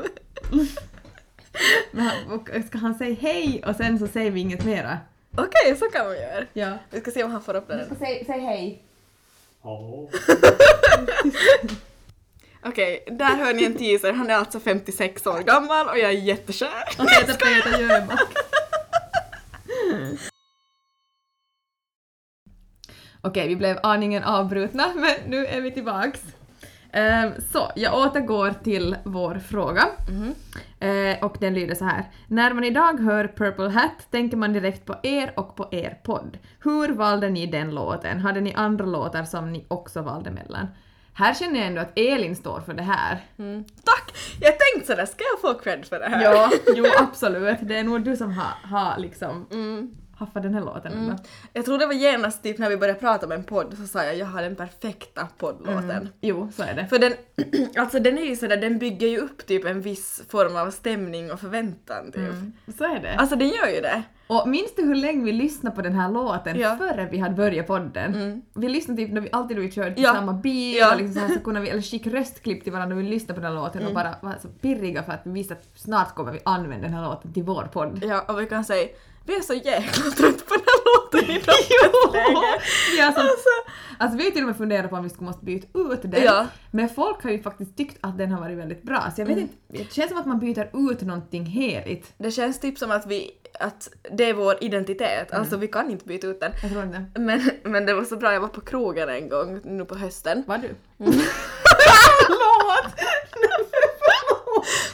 [1.91, 4.97] Men Ska han säga hej och sen så säger vi inget mera?
[5.37, 6.45] Okej, så kan vi göra.
[6.53, 6.77] Ja.
[6.89, 7.95] Vi ska se om han får upp den.
[7.99, 8.83] Säg, säg hej.
[12.65, 14.13] Okej, där hör ni en teaser.
[14.13, 16.83] Han är alltså 56 år gammal och jag är jättekär.
[16.99, 18.33] Och heter Peter Jöback.
[23.21, 26.21] Okej, vi blev aningen avbrutna, men nu är vi tillbaks.
[26.91, 29.87] Ehm, så, jag återgår till vår fråga.
[30.79, 32.05] Eh, och den lyder så här.
[32.27, 36.37] När man idag hör Purple Hat tänker man direkt på er och på er podd.
[36.59, 38.19] Hur valde ni den låten?
[38.19, 40.67] Hade ni andra låtar som ni också valde mellan?
[41.15, 43.25] Här känner jag ändå att Elin står för det här.
[43.39, 43.63] Mm.
[43.63, 44.15] Tack!
[44.41, 46.23] Jag tänkte sådär, ska jag få cred för det här?
[46.23, 47.57] Ja, jo absolut.
[47.61, 49.91] Det är nog du som har, har liksom Mm.
[50.25, 50.93] Haffat den här låten.
[50.93, 51.15] Mm.
[51.53, 54.03] Jag tror det var genast typ när vi började prata om en podd så sa
[54.03, 55.89] jag jag har den perfekta poddlåten.
[55.91, 56.07] Mm.
[56.21, 56.87] Jo, så är det.
[56.87, 57.13] För den,
[57.77, 61.31] alltså den är ju sådär, den bygger ju upp typ en viss form av stämning
[61.31, 62.15] och förväntan typ.
[62.15, 62.53] Mm.
[62.77, 63.15] Så är det.
[63.15, 64.03] Alltså den gör ju det.
[64.27, 66.75] Och minns du hur länge vi lyssnade på den här låten Ja.
[66.77, 68.15] före vi hade börjat podden?
[68.15, 68.41] Mm.
[68.53, 70.13] Vi lyssnade typ när vi, alltid när vi körde till Ja.
[70.13, 70.91] samma bil Ja.
[70.93, 73.33] och liksom så, här, så kunde vi, eller skicka röstklipp till varandra och vi lyssnade
[73.33, 73.87] på den här låten Mm.
[73.87, 76.93] och bara var så pirriga för att vi visste att snart kommer vi använda den
[76.93, 78.03] här låten till vår podd.
[78.05, 78.87] Ja, och vi kan säga
[79.25, 81.33] vi är så jäkla trött på den här låten i.
[82.95, 83.49] Vi har som, Alltså,
[83.97, 86.23] alltså vi har till och med funderat på om vi skulle måste byta ut den.
[86.23, 86.47] Ja.
[86.71, 89.37] Men folk har ju faktiskt tyckt att den har varit väldigt bra så jag vet
[89.37, 89.49] Mm.
[89.69, 92.13] inte, det känns som att man byter ut någonting heligt.
[92.17, 96.05] det känns typ som att vi att det är vår identitet, alltså vi kan inte
[96.05, 96.51] byta ut den.
[96.61, 97.05] Jag tror inte.
[97.19, 100.43] Men, men det var så bra, jag var på krogen en gång nu på hösten.
[100.47, 100.69] Var du?
[102.27, 102.93] Förlåt!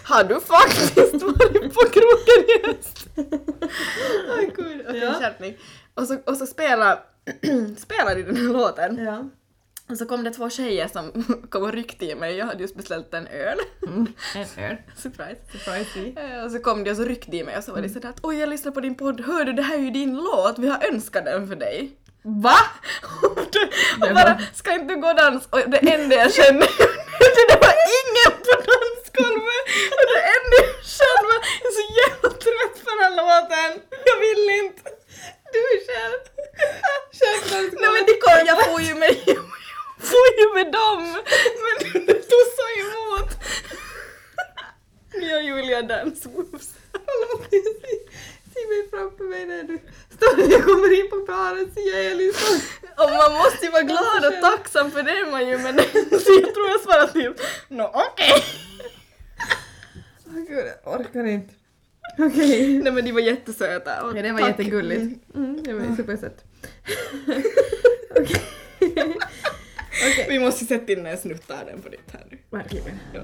[0.04, 3.08] Har du faktiskt varit på krogen i höst?
[4.56, 5.14] Gud, okej Ja.
[5.14, 5.58] skärpning.
[5.94, 7.00] Och så, och så spelar,
[7.78, 9.06] spelar i den här låten.
[9.06, 9.24] Ja.
[9.90, 12.76] Och så kom det två tjejer som kom och ryckte i mig, jag hade just
[12.76, 13.58] beställt en öl.
[13.88, 14.08] En
[14.64, 14.76] öl.
[14.98, 15.36] Surprise.
[15.52, 16.22] Surprise.
[16.22, 18.10] Eh, Och så kom de och så ryckte i mig och så var det sådär
[18.10, 20.60] att oj jag lyssnar på din podd, hör du det här är ju din låt,
[20.60, 21.92] vi har önskat den för dig.
[22.24, 22.56] Va?
[24.02, 25.46] och bara, ska inte du gå och dans?
[25.50, 26.66] Och det enda jag kände,
[27.50, 29.49] det var ingen på dansgolvet!
[29.98, 30.42] Och det jag
[30.98, 33.72] kände var, jag är så jävla trött på den här låten,
[34.10, 34.90] jag vill inte.
[35.54, 36.22] Du själv.
[37.20, 39.16] Själv Nej men det kom, jag får ju med,
[40.10, 41.04] får ju med dem!
[41.64, 43.30] Men tog så emot.
[45.20, 46.70] Nya Julia Dance Moves.
[48.54, 49.80] Ser mig framför mig när du
[50.16, 52.62] står jag kommer in på baren så jag är liksom...
[52.98, 55.76] Och man måste ju vara glad och tacksam för det är man ju men
[56.12, 57.34] jag tror jag svarar till
[57.68, 58.44] Nå okej.
[60.34, 61.54] Gud, jag orkar inte.
[62.18, 62.80] Okej.
[62.84, 64.04] Nej men de var jättesöta.
[64.04, 64.50] och Ja, det var tack.
[64.50, 65.36] jättegulligt.
[65.36, 66.44] Mm, det var supersött.
[68.20, 69.16] Okej.
[70.12, 70.26] Okej.
[70.30, 72.38] Vi måste sätta in en snutt av den på ditt här nu.
[72.50, 73.00] Verkligen.
[73.14, 73.22] Ja.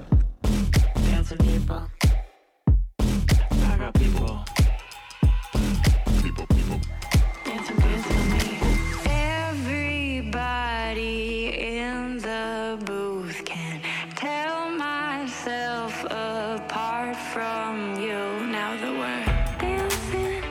[17.36, 18.46] From you.
[18.58, 19.24] Now that we're
[19.60, 20.42] dancing,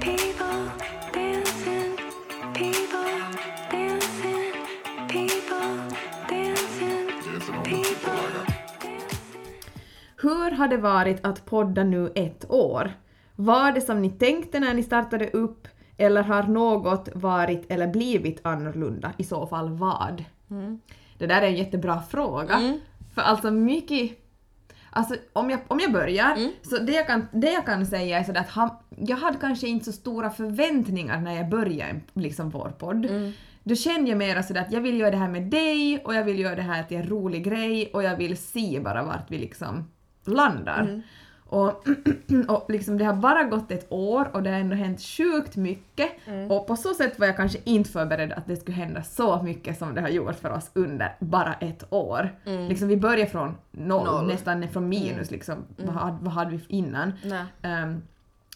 [0.00, 0.58] people,
[1.12, 1.96] dancing,
[2.54, 3.12] people,
[3.70, 4.52] dancing,
[5.08, 5.70] people,
[6.28, 8.10] dancing, Dancing on the people.
[8.10, 9.16] I got
[10.16, 12.92] Hur har det varit att podda nu ett år?
[13.36, 18.46] Var det som ni tänkte när ni startade upp eller har något varit eller blivit
[18.46, 19.12] annorlunda?
[19.16, 20.24] I så fall vad?
[21.18, 22.78] Det där är en jättebra fråga.
[23.14, 24.25] För alltså mycket...
[24.96, 28.24] Alltså om jag, om jag börjar, så det jag, kan, det jag kan säga är
[28.24, 32.72] sådär att han, jag hade kanske inte så stora förväntningar när jag började liksom vår
[32.78, 33.06] podd.
[33.64, 36.24] Då kände jag mera sådär att jag vill göra det här med dig och jag
[36.24, 39.38] vill göra det här till en rolig grej och jag vill se bara vart vi
[39.38, 39.84] liksom
[40.24, 41.02] landar.
[41.48, 41.84] Och,
[42.48, 46.10] och liksom det har bara gått ett år och det har ändå hänt sjukt mycket
[46.50, 49.78] och på så sätt var jag kanske inte förberedd att det skulle hända så mycket
[49.78, 52.30] som det har gjort för oss under bara ett år.
[52.44, 54.26] Liksom vi började från noll, Noll.
[54.26, 55.64] nästan från minus liksom.
[55.76, 57.12] Vad, hade, vad hade vi innan?
[57.62, 58.02] Ehm,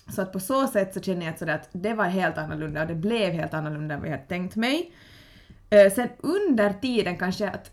[0.09, 2.81] så att på så sätt så känner jag att, sådär att det var helt annorlunda
[2.83, 4.93] och det blev helt annorlunda än vad jag hade tänkt mig.
[5.71, 7.71] Eh, sen under tiden kanske att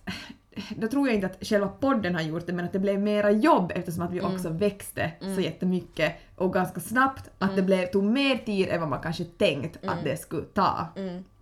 [0.77, 3.31] då tror jag inte att själva podden har gjort det men att det blev mera
[3.31, 4.33] jobb eftersom att vi Mm.
[4.35, 7.55] också växte så jättemycket och ganska snabbt att Mm.
[7.55, 10.87] det blev, tog mer tid än vad man kanske tänkt att det skulle ta.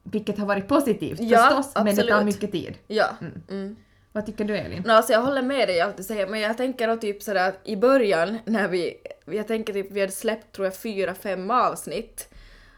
[0.03, 1.31] Vilket har varit positivt Mm.
[1.31, 2.25] Ja, förstås men det tar absolut.
[2.25, 2.77] mycket tid.
[2.87, 3.05] Ja.
[3.49, 3.75] Mm.
[4.11, 4.83] Vad tycker du Elin?
[4.85, 7.23] No, alltså jag håller med dig i allt du säger men jag tänker då typ
[7.23, 8.93] sådär att i början när vi,
[9.25, 12.29] jag tänker typ vi hade släppt tror jag fyra, fem avsnitt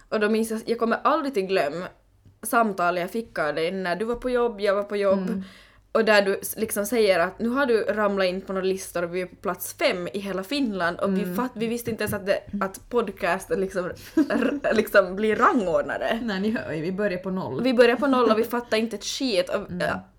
[0.10, 1.86] och då minns jag, jag kommer aldrig till glöm
[2.44, 5.44] samtalet jag fick av dig när du var på jobb, jag var på jobb
[5.92, 9.16] och där du liksom säger att nu har du ramlat in på några listor och
[9.16, 12.14] vi är på plats fem i hela Finland och vi, fatt, vi visste inte ens
[12.14, 13.92] att, det, att podcasten liksom,
[14.74, 16.20] liksom blir rangordnade.
[16.24, 17.64] Nej ni hör ju, vi börjar på noll.
[17.64, 19.62] Vi började på noll och vi fattade inte ett skit och,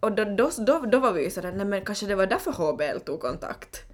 [0.00, 2.52] och då, då, då, då var vi ju sådär, nej men kanske det var därför
[2.52, 3.84] HBL tog kontakt.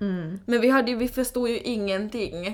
[0.46, 2.46] Men vi, hade, vi förstod ju ingenting.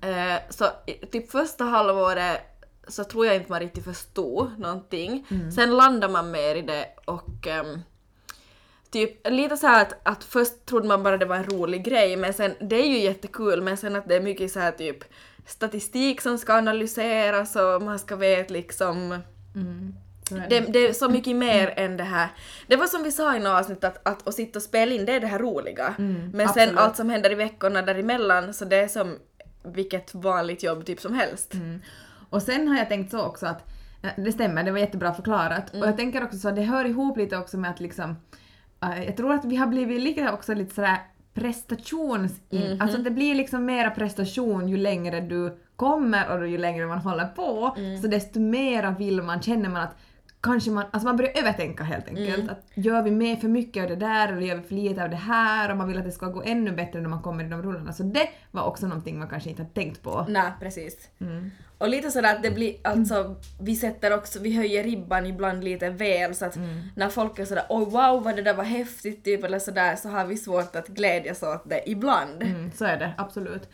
[0.00, 0.64] Eh, så
[1.12, 2.40] typ första halvåret
[2.88, 5.26] så tror jag inte man riktigt förstod någonting.
[5.54, 7.80] Sen landar man mer i det och ehm,
[8.92, 12.32] Typ lite så att, att först trodde man bara det var en rolig grej men
[12.32, 15.04] sen, det är ju jättekul men sen att det är mycket så här typ
[15.46, 19.12] statistik som ska analyseras och man ska veta liksom
[20.30, 22.28] är det, det är så mycket mer än det här.
[22.66, 25.04] Det var som vi sa i något avsnitt att, att, att sitta och spela in
[25.04, 25.94] det är det här roliga.
[25.98, 26.78] Men sen absolut.
[26.78, 29.18] allt som händer i veckorna däremellan så det är som
[29.62, 31.54] vilket vanligt jobb typ som helst.
[32.30, 33.68] Och sen har jag tänkt så också att,
[34.02, 35.70] eh, det stämmer, det var jättebra förklarat.
[35.70, 38.16] Och jag tänker också så att det hör ihop lite också med att liksom,
[38.82, 40.98] eh, jag tror att vi har blivit lite också lite sådär
[41.34, 42.40] prestations...
[42.80, 47.26] Alltså det blir liksom mera prestation ju längre du kommer och ju längre man håller
[47.26, 47.76] på.
[48.02, 49.96] Så desto mera vill man, känner man att
[50.42, 52.50] kanske man, alltså man börjar övertänka helt enkelt.
[52.50, 55.10] Att gör vi med för mycket av det där eller gör vi för lite av
[55.10, 57.48] det här och man vill att det ska gå ännu bättre när man kommer i
[57.48, 57.92] de rullarna.
[57.92, 60.26] Så det var också någonting man kanske inte hade tänkt på.
[60.28, 61.08] Nej, precis.
[61.78, 65.90] Och lite sådär att det blir, alltså vi sätter också, vi höjer ribban ibland lite
[65.90, 66.58] väl så att
[66.96, 70.08] när folk är sådär oj wow vad det där var häftigt typ eller sådär så
[70.08, 72.42] har vi svårt att glädjas åt det ibland.
[72.42, 73.68] Mm, så är det, absolut.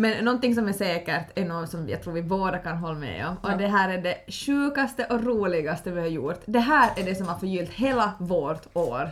[0.00, 3.26] Men någonting som är säkert är något som jag tror vi båda kan hålla med
[3.26, 6.40] om och det här är det sjukaste och roligaste vi har gjort.
[6.46, 9.10] Det här är det som har förgyllt hela vårt år.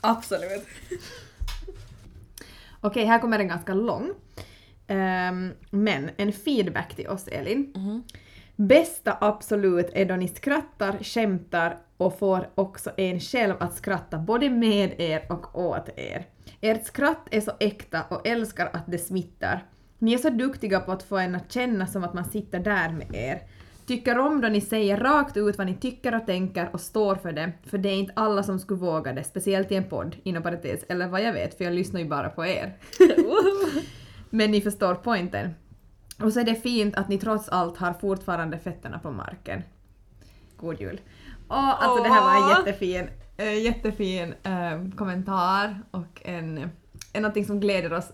[0.00, 0.66] Absolut.
[2.80, 4.10] Okej, här kommer en ganska lång.
[4.86, 7.72] Ehm, men en feedback till oss, Elin.
[8.56, 14.50] Bästa absolut är då ni skrattar, skämtar och får också en själv att skratta både
[14.50, 16.26] med er och åt er.
[16.60, 19.64] Ert skratt är så äkta och älskar att det smittar.
[20.04, 22.88] Ni är så duktiga på att få en att känna som att man sitter där
[22.88, 23.42] med er.
[23.86, 27.32] Tycker om då ni säger rakt ut vad ni tycker och tänker och står för
[27.32, 30.42] det, för det är inte alla som skulle våga det, speciellt i en podd, inom
[30.42, 32.76] parentes, eller vad jag vet, för jag lyssnar ju bara på er.
[34.30, 35.54] Men ni förstår poängen.
[36.22, 39.62] Och så är det fint att ni trots allt har fortfarande fötterna på marken.
[40.56, 41.00] God jul.
[41.48, 46.70] Och alltså det här var en jättefin, äh, jättefin eh, kommentar och en,
[47.12, 48.12] en någonting som gläder oss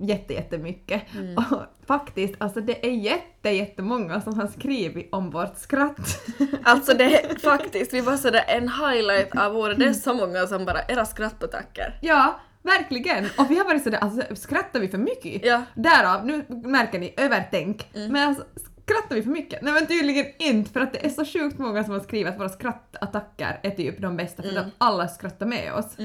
[0.00, 1.02] jätte, jättemycket.
[1.36, 6.26] Och faktiskt, alltså det är jätte, jättemånga som har skrivit om vårt skratt.
[6.62, 10.46] Alltså det är faktiskt, vi var sådär en highlight av året, det är så många
[10.46, 11.98] som bara era skrattattacker.
[12.02, 13.24] ja, verkligen!
[13.38, 15.44] Och vi har varit sådär, alltså skrattar vi för mycket?
[15.44, 15.62] Ja.
[15.74, 17.88] Därav, nu märker ni, övertänk.
[17.92, 18.44] Men alltså,
[18.90, 19.62] skrattar vi för mycket?
[19.62, 22.40] Nej men tydligen inte för att det är så sjukt många som har skrivit att
[22.40, 25.96] våra skrattattacker är typ de bästa för att alla skrattar med oss.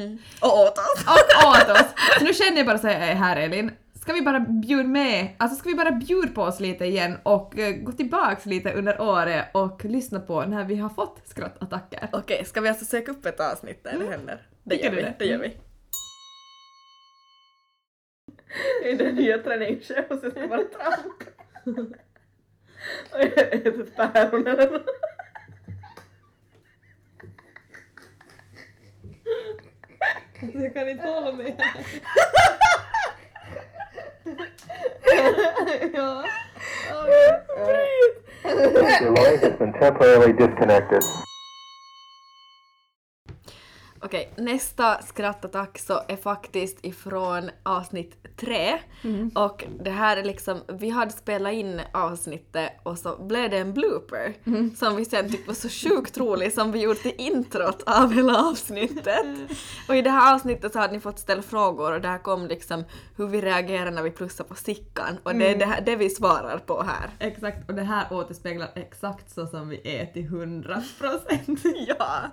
[0.42, 1.06] Och åt oss.
[1.08, 1.88] Och åt oss.
[2.20, 3.72] Så nu känner jag bara så här, här Elin,
[4.02, 7.60] ska vi bara bjuda med, alltså ska vi bara bjuda på oss lite igen och
[7.60, 12.10] eh, gå tillbaks lite under året och lyssna på när vi har fått skrattattacker?
[12.12, 14.48] Okej, ska vi alltså söka upp ett avsnitt där det händer?
[14.64, 15.16] Det Tycker gör vi, det?
[15.20, 15.58] det gör vi.
[18.90, 21.96] I den nya träningschefen så ska bara trampa.
[23.14, 24.86] Och jag äter ett päron eller nåt.
[30.54, 31.62] Jag kan inte hålla med.
[35.94, 36.26] ja.
[39.02, 41.02] Your line has been temporarily disconnected.
[44.06, 48.80] Okej, nästa skrattattack så är faktiskt ifrån avsnitt tre.
[49.36, 53.74] Och det här är liksom, vi hade spelat in avsnittet och så blev det en
[53.74, 54.34] blooper
[54.76, 58.50] som vi sen tyckte var så sjukt rolig som vi gjorde till introt av hela
[58.50, 59.26] avsnittet.
[59.88, 62.84] Och i det här avsnittet så hade ni fått ställa frågor och där kom liksom
[63.18, 66.10] hur vi reagerar när vi plussar på stickan och det är det, här, det vi
[66.10, 67.10] svarar på här.
[67.20, 71.60] Exakt, och det här återspeglar exakt så som vi är till 100 procent.
[71.88, 72.32] Ja!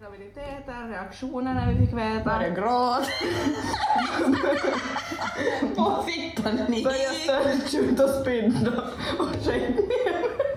[0.00, 2.42] Graviditeter, reaktioner när vi fick veta.
[2.42, 3.08] Jag gråt.
[5.76, 6.84] På fickan ni.
[6.84, 8.82] Började störtskjuta och spinna
[9.18, 10.50] och sjönk ner.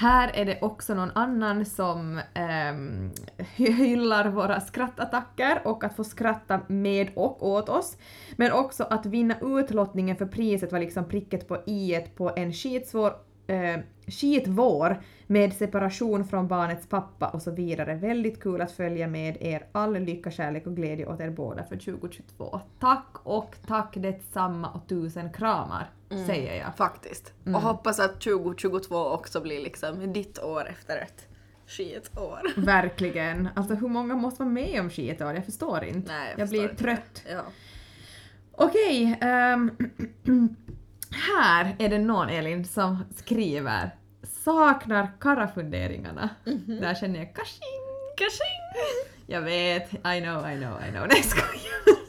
[0.00, 3.10] Här är det också någon annan som ehm,
[3.56, 7.96] hyllar våra skrattattacker och att få skratta med och åt oss.
[8.36, 13.12] Men också att vinna utlottningen för priset var liksom pricket på i på en skitsvår
[13.46, 17.94] eh, skitvår med separation från barnets pappa och så vidare.
[17.94, 19.66] Väldigt kul att följa med er.
[19.72, 22.60] All lycka, kärlek och glädje åt er båda för 2022.
[22.80, 25.90] Tack och tack detsamma och tusen kramar,
[26.26, 26.76] säger jag.
[26.76, 27.32] Faktiskt.
[27.44, 31.28] Och hoppas att 2022 också blir liksom ditt år efter ett
[31.66, 32.40] skitår.
[32.56, 33.48] Verkligen.
[33.56, 35.34] Alltså hur många måste vara med om skitår?
[35.34, 36.12] Jag förstår inte.
[36.12, 37.22] Nej, jag förstår blir inte trött.
[37.26, 37.32] det.
[37.32, 37.42] Ja.
[38.52, 39.70] Okej, ehm,
[41.10, 43.90] här är det någon Elin som skriver
[44.44, 46.28] saknar karafunderingarna.
[46.66, 47.80] Där känner jag kashing.
[48.16, 48.86] Kashing!
[49.26, 51.06] Jag vet, I know, I know, I know.
[51.10, 52.00] Nej, skojar.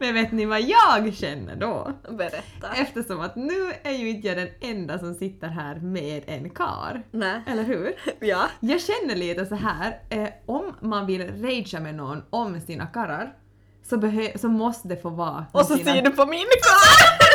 [0.00, 1.92] Men vet ni vad jag känner då?
[2.10, 2.68] Berätta.
[2.76, 7.02] Eftersom att nu är ju inte jag den enda som sitter här med en kar.
[7.10, 7.42] Nej.
[7.46, 7.94] Eller hur?
[8.20, 8.48] Ja.
[8.60, 13.36] Jag känner lite så här, eh, om man vill ragea med någon om sina karrar
[13.82, 15.92] så, så måste det få vara Och så sina...
[15.92, 17.33] ser du på min kar!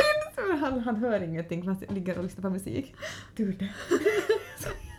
[0.60, 2.95] Han, han hör ingenting fast jag ligger och lyssnar på musik.
[3.36, 3.69] Du det.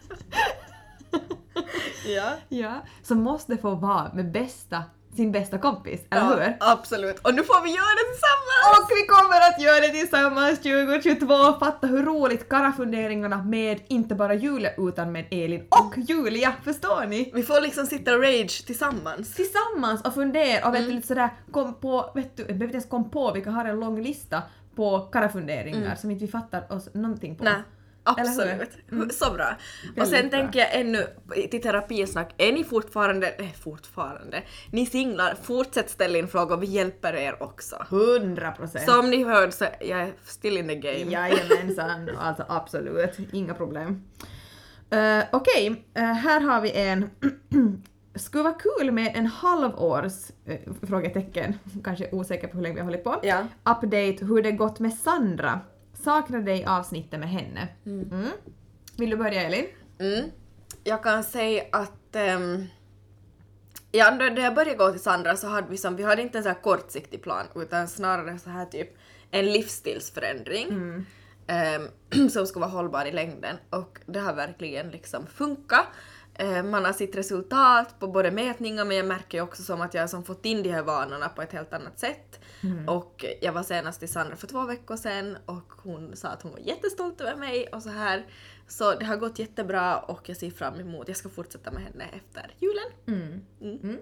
[2.06, 2.32] Ja.
[2.48, 4.82] Ja, så måste få vara med bästa,
[5.16, 6.56] sin bästa kompis, eller ja, hur?
[6.60, 7.18] absolut.
[7.18, 8.78] Och nu får vi göra det tillsammans!
[8.78, 11.58] Och vi kommer att göra det tillsammans 2022!
[11.66, 17.30] Fatta hur roligt karafunderingarna med inte bara Julia utan med Elin och Julia, förstår ni?
[17.34, 19.34] Vi får liksom sitta och rage tillsammans.
[19.34, 22.76] tillsammans och fundera och vet du lite sådär kom på, vet du, jag behöver inte
[22.76, 24.42] ens kom på, vi kan ha en lång lista
[24.74, 27.44] på karafunderingar som inte vi fattar oss någonting på.
[27.44, 27.62] Nej.
[28.04, 28.70] Absolut.
[29.12, 29.56] Så bra.
[30.00, 31.06] och sen tänker jag ännu
[31.50, 37.14] till terapisnack, är ni fortfarande, eh, fortfarande, ni singlar, fortsätt ställa in frågor, vi hjälper
[37.14, 37.86] er också.
[37.90, 38.90] 100 procent!
[38.90, 41.12] Som ni hörde så jag är still in the game.
[41.12, 44.04] Jajamensan, alltså absolut, inga problem.
[44.90, 47.10] Eh, Okej, eh, här har vi en
[48.14, 52.84] skulle vara kul med en halvårs uh, frågetecken, kanske osäker på hur länge vi har
[52.84, 53.20] hållit på.
[53.22, 53.46] Ja.
[53.64, 55.60] Update hur det gått med Sandra.
[55.94, 57.68] Saknar dig avsnittet med henne.
[57.86, 58.26] Mm.
[58.96, 59.66] Vill du börja Elin?
[59.98, 60.30] Mm.
[60.84, 62.66] Jag kan säga att um,
[63.92, 66.44] ja, när jag började gå till Sandra så hade vi som, vi hade inte en
[66.44, 68.96] så här kortsiktig plan utan snarare så här typ
[69.30, 70.68] en livsstilsförändring
[71.46, 71.88] ehm,
[72.30, 75.86] som skulle vara hållbar i längden och det har verkligen liksom funkat.
[76.40, 79.94] Eh, man har sitt resultat på både mätningar men jag märker ju också som att
[79.94, 82.40] jag har som fått in de här vanorna på ett helt annat sätt.
[82.86, 86.52] Och jag var senast i Sandra för två veckor sedan och hon sa att hon
[86.52, 88.26] var jättestolt över mig och så här.
[88.68, 92.04] Så det har gått jättebra och jag ser fram emot, jag ska fortsätta med henne
[92.04, 93.42] efter julen.
[93.60, 93.98] Mm.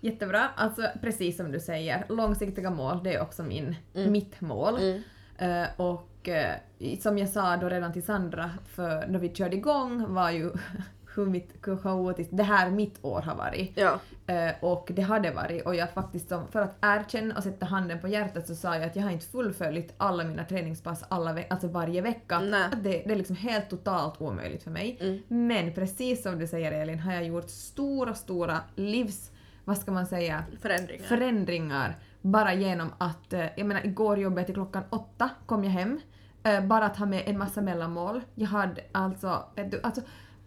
[0.00, 0.48] Jättebra.
[0.56, 4.76] Alltså precis som du säger, långsiktiga mål det är också min, mitt mål.
[4.76, 5.02] Mm.
[5.38, 6.56] Eh, och eh,
[7.00, 10.52] som jag sa då redan till Sandra för när vi körde igång var ju
[11.22, 13.72] hur mitt kaotiskt det här mitt år har varit.
[13.74, 14.00] Ja.
[14.26, 17.66] Eh, och det har det varit och jag faktiskt som, för att erkänna och sätta
[17.66, 21.36] handen på hjärtat så sa jag att jag har inte fullföljt alla mina träningspass alla
[21.50, 22.40] alltså varje vecka.
[22.82, 25.22] Det, det är liksom helt totalt omöjligt för mig.
[25.28, 29.30] Men precis som du säger Elin har jag gjort stora, stora livs...
[29.64, 30.44] Vad ska man säga?
[30.60, 31.04] Förändringar.
[31.04, 35.70] förändringar bara genom att, eh, jag menar igår jobbade jag till klockan åtta, kom jag
[35.70, 36.00] hem.
[36.42, 38.20] Eh, bara att ha med en massa mellanmål.
[38.34, 40.00] Jag hade alltså, vet du, alltså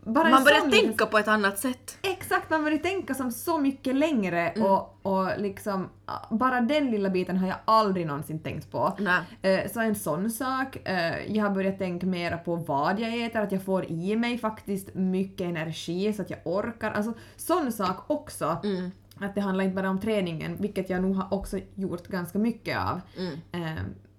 [0.03, 1.97] bara Man börjar sån tänka på ett annat sätt.
[2.01, 4.67] Exakt, man börjar tänka som så mycket längre Mm.
[4.71, 5.89] och, och liksom
[6.29, 8.93] bara den lilla biten har jag aldrig någonsin tänkt på.
[8.99, 9.21] Nej.
[9.63, 10.77] Eh, Så en sån sak.
[10.87, 14.37] Eh, Jag har börjat tänka mera på vad jag äter, att jag får i mig
[14.37, 16.91] faktiskt mycket energi så att jag orkar.
[16.91, 18.57] Alltså sån sak också.
[18.63, 18.91] Mm.
[19.19, 22.77] Att det handlar inte bara om träningen, vilket jag nog har också gjort ganska mycket
[22.77, 23.01] av.
[23.17, 23.39] Mm.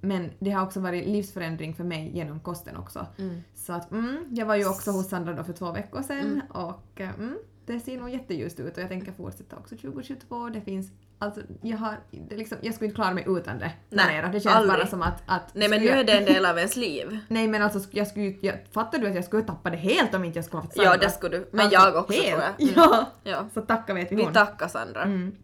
[0.05, 3.07] Men det har också varit livsförändring för mig genom kosten också.
[3.19, 3.43] Mm.
[3.55, 7.01] Så att mm, jag var ju också hos Sandra då för två veckor sedan och
[7.01, 10.49] eh, mm, det ser nog jätteljust ut och jag tänker fortsätta också 2022.
[10.49, 11.97] Det finns Alltså, jag, har,
[12.31, 13.73] liksom, jag skulle inte klara mig utan det.
[13.91, 14.79] Nej, det känns aldrig.
[14.81, 15.23] bara som att...
[15.27, 17.19] att Nej men nu är det en del av ens liv.
[17.29, 20.25] Nej men alltså, jag skulle, jag, fattar du att jag skulle tappa det helt om
[20.25, 21.49] inte jag skulle haft Ja, det skulle du.
[21.53, 22.27] Men jag också, helt.
[22.29, 22.61] tror jag.
[22.61, 22.75] Mm.
[22.77, 23.07] Ja.
[23.23, 23.47] Ja.
[23.55, 24.33] Så tacka vet vi Vi hon.
[24.33, 25.03] tackar Sandra.
[25.03, 25.37] Mm.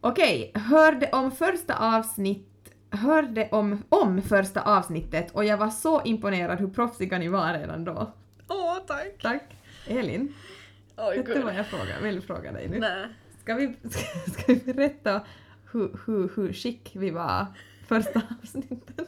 [0.00, 2.53] Okej, hörde om första avsnitt
[2.96, 7.84] hörde om, om första avsnittet och jag var så imponerad hur proffsiga ni var redan
[7.84, 8.12] då.
[8.48, 9.18] Åh, tack.
[9.22, 9.42] Tack.
[9.86, 10.34] Elin,
[10.96, 12.78] Oj, vet du vad jag frågar, vill fråga dig nu?
[12.78, 13.06] Nej.
[13.42, 15.20] Ska vi, ska, ska vi berätta
[15.72, 17.46] hur, hur, hur skick vi var
[17.88, 19.00] första avsnittet?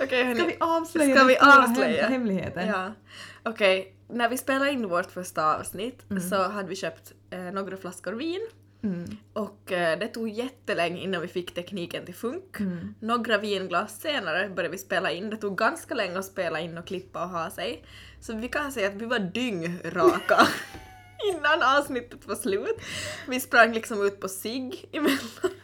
[0.00, 0.38] Okej hörni.
[0.40, 2.02] Ska vi avslöja Ska vi avslöja?
[2.02, 2.68] hem- hemligheten?
[2.68, 2.92] Ja.
[3.42, 6.22] Okej, när vi spelade in vårt första avsnitt Mm.
[6.22, 8.40] så hade vi köpt eh, några flaskor vin
[8.82, 9.16] Mm.
[9.32, 12.60] och eh, det tog jättelänge innan vi fick tekniken till funk.
[12.60, 12.94] Mm.
[13.00, 15.30] Några vinglas senare började vi spela in.
[15.30, 17.84] Det tog ganska länge att spela in och klippa och ha sig.
[18.20, 20.46] Så vi kan säga att vi var dyngraka
[21.34, 22.76] innan avsnittet var slut.
[23.28, 25.18] Vi sprang liksom ut på sig emellan.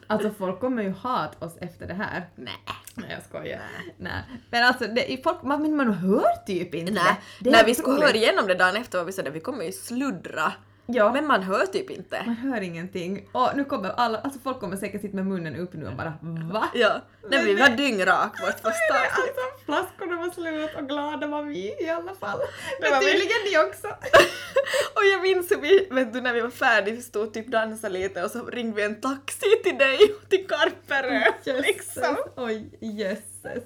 [0.07, 2.29] Alltså folk kommer ju hata oss efter det här.
[2.35, 2.55] Nej.
[2.95, 3.61] Nej jag skojar.
[3.97, 4.23] Nej.
[4.51, 7.51] Men alltså det, folk, man, man hör typ inte Nej, det.
[7.51, 9.73] är när vi skulle höra igenom det dagen efter var vi sådär, vi kommer ju
[9.73, 10.53] sluddra.
[10.87, 11.12] Ja.
[11.12, 12.22] Men man hör typ inte.
[12.26, 13.28] Man hör ingenting.
[13.32, 16.12] Och nu kommer alla, alltså folk kommer säkert sitta med munnen upp nu och bara
[16.22, 16.68] VA?
[16.74, 19.37] Ja, nej, vi var dyngrak vårt första avsnitt.
[19.39, 22.39] Alltså flaskorna var slut och glada var vi i alla fall.
[22.80, 23.87] Det var tydligen ni också.
[24.97, 27.93] Och jag minns hur vi, vet du, när vi var färdiga, vi stod typ dansade
[27.93, 31.22] lite och så ringde vi en taxi till dig och till Karperö.
[31.45, 32.16] liksom.
[32.37, 33.64] Oj, jösses.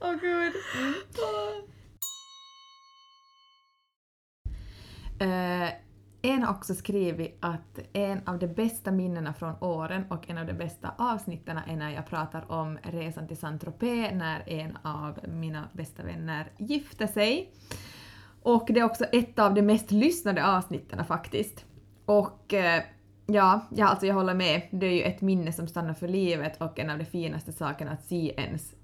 [0.00, 0.52] Åh gud.
[0.76, 0.94] Mm.
[5.20, 5.68] Eh,
[6.22, 10.46] en har också skrivit att en av de bästa minnena från åren och en av
[10.46, 15.68] de bästa avsnitten är när jag pratar om resan till Saint-Tropez när en av mina
[15.72, 17.52] bästa vänner gifte sig.
[18.42, 21.64] Och det är också ett av de mest lyssnade avsnitten faktiskt.
[22.04, 22.82] Och eh,
[23.26, 24.62] ja, ja, alltså jag håller med.
[24.70, 27.90] Det är ju ett minne som stannar för livet och en av de finaste sakerna
[27.90, 28.74] att se ens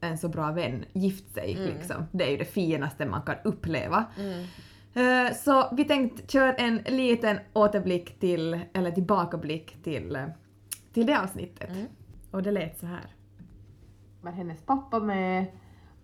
[0.00, 1.54] en så bra vän gift sig.
[1.54, 2.06] Liksom.
[2.12, 4.04] Det är ju det finaste man kan uppleva.
[4.18, 4.46] Eh,
[5.36, 10.24] Så vi tänkte köra en liten återblick till, eller tillbakablick till, eh,
[10.92, 11.70] till det avsnittet.
[12.30, 13.04] Och det lät så här.
[14.22, 15.46] Var hennes pappa med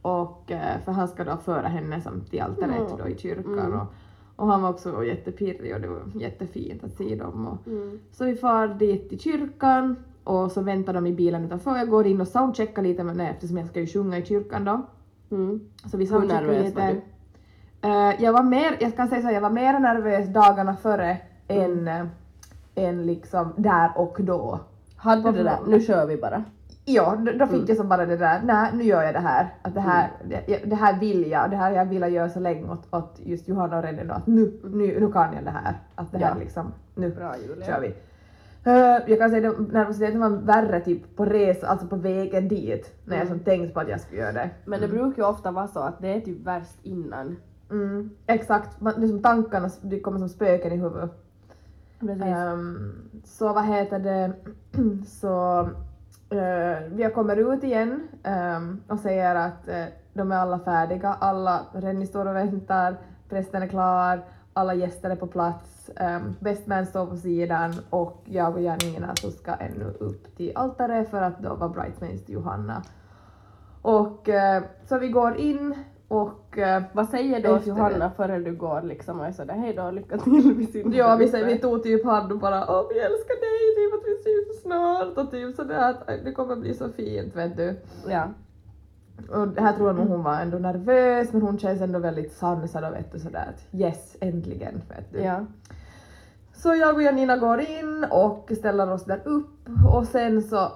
[0.02, 3.86] och eh, för han ska då föra henne som till altaret då i kyrkan och,
[4.36, 7.46] och han var också jättepirrig och det var jättefint att se dem.
[7.46, 7.58] Och,
[8.12, 11.76] Så vi far dit till kyrkan och så väntar de i bilen utanför.
[11.76, 14.64] Jag går in och soundcheckar lite med det eftersom jag ska ju sjunga i kyrkan
[14.64, 14.86] då.
[15.90, 16.80] Så vi soundcheckar nervös lite.
[16.80, 17.00] var du?
[17.82, 21.16] Eh, jag var mer, jag kan säga så, jag var mer nervös dagarna före
[21.48, 22.04] än, eh,
[22.74, 24.60] än liksom där och då.
[24.96, 26.44] Hade du det där, nu kör vi bara.
[26.84, 29.54] Ja, då, då fick jag som bara det där, nej nu gör jag det här,
[29.62, 32.70] att det här, det, det här vill jag, det här jag velat göra så länge
[32.72, 36.12] åt, åt just Johanna och då, att nu, nu, nu kan jag det här, att
[36.12, 36.40] det här Ja.
[36.40, 37.66] liksom, nu Bra Julia.
[37.66, 37.94] kör vi.
[38.64, 42.92] Eh, jag kan säga att nervositeten var värre typ på resa, alltså på vägen dit,
[43.04, 44.50] när jag som tänkte på att jag skulle göra det.
[44.64, 47.36] Men det brukar ju ofta vara så att det är typ värst innan.
[47.70, 51.10] Mm, exakt, Man- det är som tankarna det kommer som spöken i huvudet.
[52.22, 52.92] Ehm,
[53.24, 54.32] så vad heter det,
[55.06, 55.60] så
[56.32, 61.60] uh, vi kommer ut igen ehm, och säger att eh, de är alla färdiga, alla,
[61.72, 62.96] Renny står och väntar,
[63.28, 68.54] prästen är klar, alla gäster är på plats, um, bestman står på sidan och jag
[68.54, 72.82] och Janina så ska ännu upp till altaret för att då vara bridesmaids till Johanna.
[73.82, 75.74] Och eh, så vi går in
[76.10, 79.90] och eh, Vad säger då Johanna före du går liksom och är sådär hej då,
[79.90, 82.98] lycka till vid sin Ja, vi, säger- vi tog typ hand och bara åh vi
[82.98, 86.88] älskar dig, typ att vi syns snart och typ sådär att det kommer bli så
[86.88, 87.80] fint vet du.
[88.08, 88.28] Ja.
[89.30, 92.32] Och det här tror jag nog hon var ändå nervös men hon känns ändå väldigt
[92.32, 95.18] sansad och vet du sådär att yes äntligen vet du.
[95.20, 95.46] Ja.
[96.54, 100.72] Så jag och Janina går in och ställer oss där upp och sen så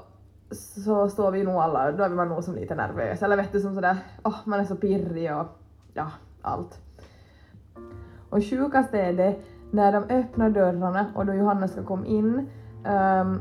[0.54, 3.22] så står vi nog alla, då är man nog som lite nervös.
[3.22, 5.46] Eller vet du som sådär, åh man är så pirrig och
[5.94, 6.10] ja,
[6.42, 6.78] allt.
[8.30, 9.36] Och sjukast är det
[9.70, 12.48] när de öppnar dörrarna och då Johanna ska komma in
[12.86, 13.40] um,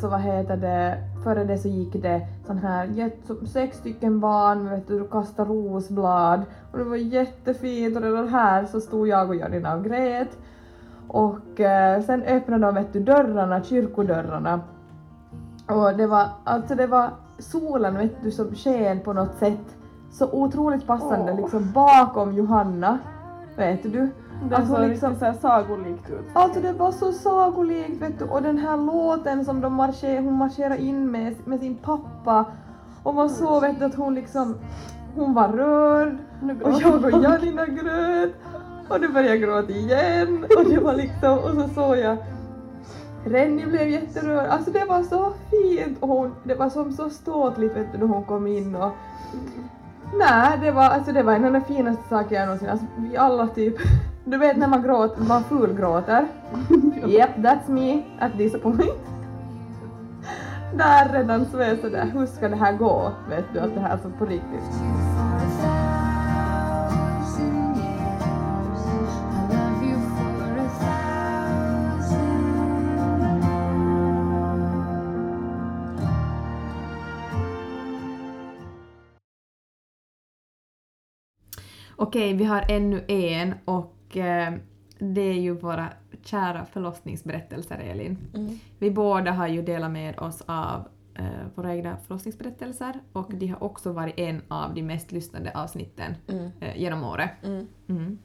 [0.00, 3.10] så vad heter det, före det så gick det sån här
[3.46, 6.42] sex stycken barn vet du, kastade rosblad.
[6.72, 10.38] Och det var jättefint och redan här så stod jag och Janina och grät.
[11.08, 14.60] Och eh, sen öppnade de vet du dörrarna, kyrkodörrarna
[15.66, 19.76] och det var, alltså det var solen vet du som sken på något sätt
[20.10, 21.40] så otroligt passande Åh.
[21.40, 22.98] liksom bakom Johanna,
[23.56, 24.10] vet du.
[24.48, 26.26] Det hon såg liksom- riktigt såhär sagolikt ut.
[26.32, 30.34] Alltså det var så sagolikt vet du och den här låten som de marscher, hon
[30.34, 32.44] marscherar in med, med sin pappa
[33.02, 34.54] och man såg vet du att hon liksom,
[35.14, 36.16] hon var rörd
[36.64, 37.22] och jag och.
[37.22, 38.34] Janina grät
[38.88, 42.16] och nu började jag gråta igen och det var liksom, och så såg jag
[43.24, 47.76] Renny blev jätterörd, alltså det var så fint och hon, det var som så ståtligt
[47.76, 48.90] vet du när hon kom in och
[50.18, 53.16] Nej, det var, alltså det var en av de finaste saker jag någonsin, alltså vi
[53.16, 53.74] alla typ,
[54.24, 56.26] du vet när man gråter, man fulgråter.
[57.06, 58.80] Yep, that's me at this point.
[60.76, 63.12] Där redan så är jag sådär, hur ska det här gå?
[63.28, 65.13] Vet du, att det här är så på riktigt.
[81.96, 84.54] Okej, vi har ännu en och eh,
[84.98, 85.88] det är ju våra
[86.22, 88.18] kära förlossningsberättelser, Elin.
[88.78, 91.24] Vi båda har ju delat med oss av eh,
[91.54, 96.14] våra egna förlossningsberättelser och de har också varit en av de mest lyssnade avsnitten
[96.60, 97.30] eh, genom året.
[97.88, 98.18] Mm.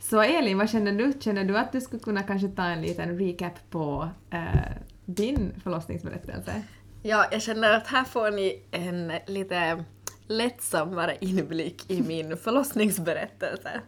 [0.00, 1.12] Så Elin, vad känner du?
[1.20, 4.08] Känner du att du skulle kunna kanske ta en liten recap på
[5.04, 6.62] din förlossningsberättelse?
[7.02, 9.84] Ja, jag känner att här får ni en lite
[10.28, 13.80] lättsammare inblick i min förlossningsberättelse.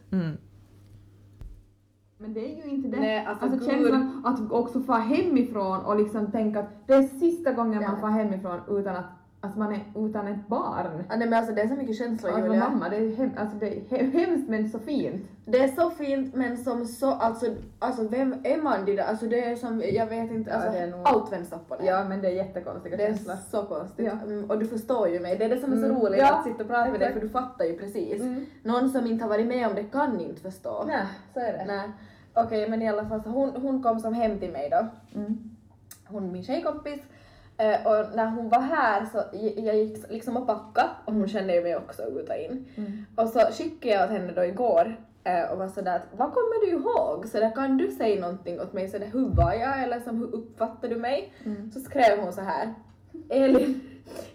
[2.18, 2.96] Men det är ju inte det.
[3.00, 7.52] Nej, alltså, alltså känslan att också få hemifrån och liksom tänka att det är sista
[7.52, 8.00] gången man Ja.
[8.00, 9.04] får hemifrån utan att,
[9.42, 11.04] att man är utan ett barn.
[11.08, 12.68] Ja, nej, men alltså det är så mycket känslor Alltså Julia.
[12.68, 15.26] mamma, det är, hem, alltså, det är he- hemskt men så fint.
[15.44, 17.46] Det är så fint men som så, alltså,
[17.78, 19.04] alltså vem är man det där?
[19.04, 21.68] Alltså det är som, jag vet inte, Ja, alltså det är nog- allt vänds upp
[21.68, 21.84] på det.
[21.84, 23.34] Ja men det är jättekonstiga Det är känslor.
[23.50, 24.06] så konstigt.
[24.06, 24.12] Ja.
[24.12, 25.36] Mm, och du förstår ju mig.
[25.38, 25.96] Det är det som är så Mm.
[26.00, 28.20] roligt Ja, att sitta och prata med dig för du fattar ju precis.
[28.20, 28.46] Mm.
[28.62, 30.84] Någon som inte har varit med om det kan inte förstå.
[30.86, 31.64] Nej, så är det.
[31.66, 31.88] Nej.
[32.34, 34.86] Okej men i alla fall så hon, hon kom som hem till mig då.
[35.20, 35.50] Mm.
[36.06, 37.00] Hon min tjejkompis.
[37.60, 39.22] Eh, och när hon var här så
[39.56, 42.66] jag gick liksom och packa och hon kände ju mig också ut och in.
[42.76, 43.06] Mm.
[43.16, 46.66] Och så skickade jag åt henne då igår eh, och var sådär att vad kommer
[46.66, 47.28] du ihåg?
[47.28, 50.34] Så där, kan du säga någonting åt mig sådär hur var jag eller som hur
[50.34, 51.32] uppfattar du mig?
[51.44, 51.70] Mm.
[51.70, 52.74] Så skrev hon så här.
[53.28, 53.80] Elin,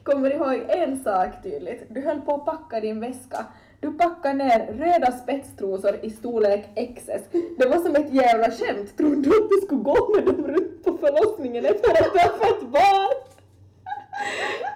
[0.03, 1.85] kommer du ihåg en sak tydligt?
[1.89, 3.45] Du höll på att packa din väska.
[3.79, 6.65] Du packade ner röda spetstrosor i storlek
[6.95, 7.23] XS.
[7.57, 8.97] Det var som ett jävla skämt.
[8.97, 12.37] Trodde du att du skulle gå med dem runt på förlossningen efter att du har
[12.37, 13.34] fött barn?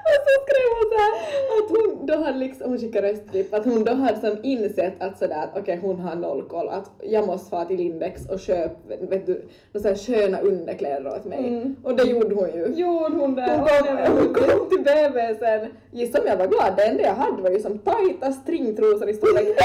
[0.10, 1.14] Och så skrev hon så här
[1.60, 5.20] att hon då hade liksom, hon skickade röstklipp, att hon då hade som insett att
[5.20, 9.26] sådär okej hon har noll koll, att jag måste fara till Lindex och köpa vet
[9.26, 11.48] du, några sköna underkläder åt mig.
[11.48, 11.76] Mm.
[11.84, 12.66] Och det gjorde hon ju.
[12.66, 13.42] Gjorde hon det?
[13.42, 17.14] Hon kom, hon kom till BB sen, gissa om jag var glad, det enda jag
[17.16, 19.48] hade var ju som tajta stringtrosor i storlek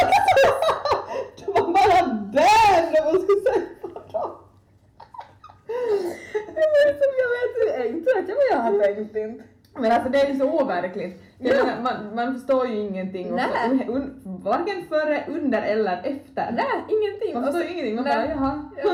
[1.37, 4.31] Det var bara där när man skulle sätta dem.
[6.55, 9.54] Det var ju som jag vet inte, inte vet jag vad jag har tänkt inte.
[9.79, 11.22] Men alltså det är ju så overkligt.
[11.39, 13.31] Jag menar, man, man förstår ju ingenting.
[13.31, 13.85] och Nej.
[13.87, 16.53] så- un, varken före, under eller efter.
[16.53, 17.35] Nej, ingenting.
[17.35, 17.95] Man förstår ju ingenting.
[17.95, 18.16] Man nej.
[18.16, 18.70] bara jaha.
[18.85, 18.91] Ja.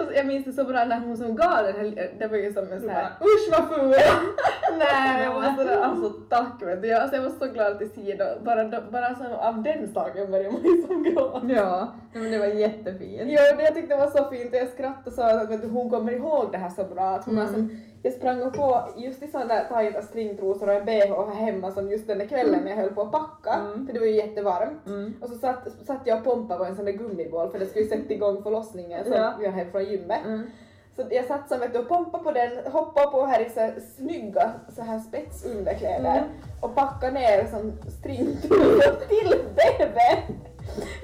[0.00, 2.52] Alltså, jag minns det så bra när hon som gav den här, det var ju
[2.52, 3.90] som en sån här Usch vad ful!
[4.78, 6.88] Nej, jag var sådär, alltså tack vet du.
[6.88, 8.24] Jag, alltså, jag var så glad till Sida.
[8.44, 11.40] Bara, bara så, av den saken började man ju som gråta.
[11.48, 13.22] Ja, men det var jättefint.
[13.24, 15.68] Jo, det jag tyckte det var så fint och jag skrattade så att vet du,
[15.68, 17.04] hon kommer ihåg det här så bra.
[17.14, 20.84] Att hon var som, jag sprang på just i sådana där tajta stringtrosor och en
[20.84, 23.92] bh här hemma som just den där kvällen när jag höll på att packa, för
[23.92, 24.86] det var ju jättevarmt.
[24.86, 25.14] Mm.
[25.20, 27.84] Och så satt, satt jag och pompade på en sån där gummiboll för det skulle
[27.84, 29.34] ju sätta igång förlossningen som Ja.
[29.40, 30.24] vi har hem från gymmet.
[30.24, 30.50] Mm.
[30.96, 33.74] Så jag satt som du och pompade på den, hoppade på här i så här
[33.96, 36.24] snygga så här spetsunderkläder Mm.
[36.60, 39.98] och packade ner som stringtrosor till BB.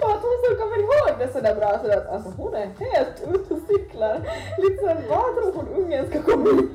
[0.02, 3.16] Och att hon som kommer ihåg det sådär bra så att alltså hon är helt
[3.34, 4.20] ute och cyklar.
[4.58, 6.70] Liksom, vad tror hon ungen ska komma ut?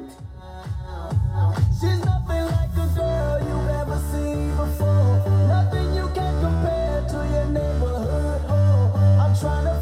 [9.42, 9.75] Trying to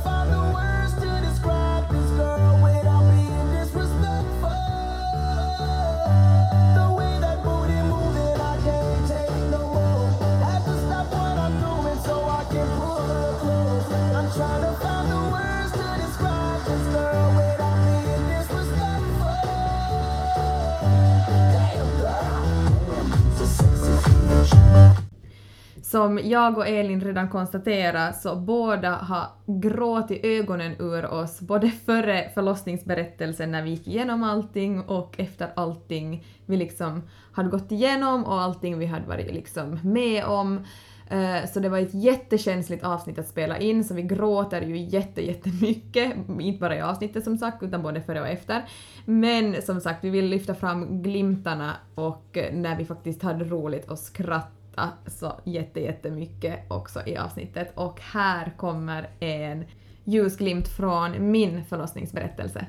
[25.93, 32.29] Som jag och Elin redan konstaterat så båda har gråtit ögonen ur oss både före
[32.33, 38.41] förlossningsberättelsen när vi gick igenom allting och efter allting vi liksom hade gått igenom och
[38.41, 40.65] allting vi hade varit liksom med om.
[41.09, 45.25] Eh, så det var ett jättekänsligt avsnitt att spela in så vi gråter ju jätte,
[45.25, 48.65] jättemycket, inte bara i avsnittet som sagt utan både före och efter.
[49.05, 53.91] Men som sagt vi vill lyfta fram glimtarna och eh, när vi faktiskt hade roligt
[53.91, 54.62] och skratt
[55.07, 59.65] så jätte, jättemycket också i avsnittet och här kommer en
[60.03, 62.65] ljusglimt från min förlossningsberättelse.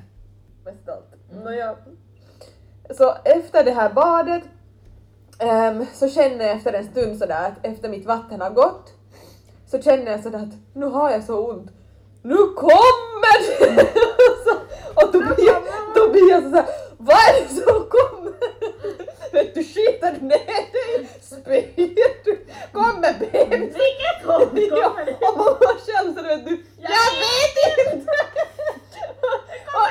[1.43, 1.75] Nåja.
[2.97, 4.43] Så efter det här badet
[5.39, 8.93] um, så känner jag efter en stund sådär att efter mitt vatten har gått
[9.65, 11.71] så känner jag sådär att nu har jag så ont.
[12.21, 13.81] Nu kommer det!
[14.95, 15.63] och Tobias,
[15.95, 16.65] Tobias såhär,
[16.97, 18.54] vad är det som kommer?
[19.35, 21.09] Vet du, skiter ner dig?
[21.21, 22.45] Spyr du?
[22.71, 23.75] Kommer bebis?
[23.81, 25.27] Vilket håll kommer det?
[25.27, 28.11] Och man själv så vet du, jag vet inte!
[29.79, 29.89] och,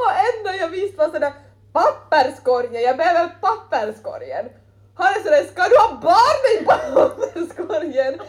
[0.00, 1.32] och ändå jag visste var sådär,
[1.72, 4.48] papperskorgen, jag behöver papperskorgen.
[4.94, 8.20] Han är sådär, ska du ha barn i papperskorgen?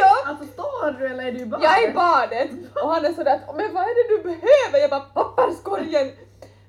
[0.00, 0.16] Ja.
[0.26, 1.62] Alltså står du eller är du bara?
[1.62, 2.50] Jag är i badet
[2.82, 4.78] och han är sådär men vad är det du behöver?
[4.80, 6.12] Jag bara papperskorgen.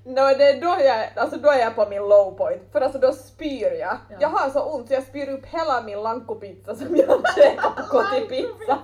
[0.04, 2.62] No, det är då jag, alltså då är jag på min low point.
[2.72, 3.97] För alltså då spyr jag.
[4.20, 7.76] Jag har så ont så jag spyr upp hela min lankopizza som jag har käkat
[7.76, 8.78] på kotipizza.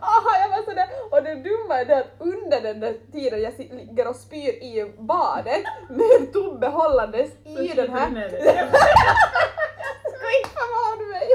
[0.00, 3.52] Aha, jag var sådär, och det dumma är det att under den där tiden jag
[3.58, 8.10] ligger och spyr i badet med Tobbe hållandes i den här
[10.28, 10.54] Skit
[11.12, 11.28] mig!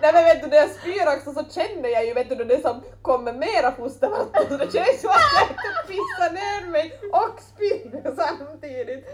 [0.00, 2.60] Nej men vet du när jag spyr också så känner jag ju vet du det
[2.62, 8.14] som kommer mera fostervatten så det känns som att jag pissar ner mig och spyr
[8.16, 9.04] samtidigt.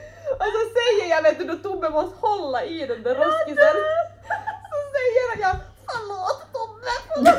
[0.41, 3.77] Och så säger jag vet du då Tobbe måste hålla i den där roskisen.
[4.71, 5.57] Så säger jag
[5.87, 7.37] förlåt Tobbe förlåt.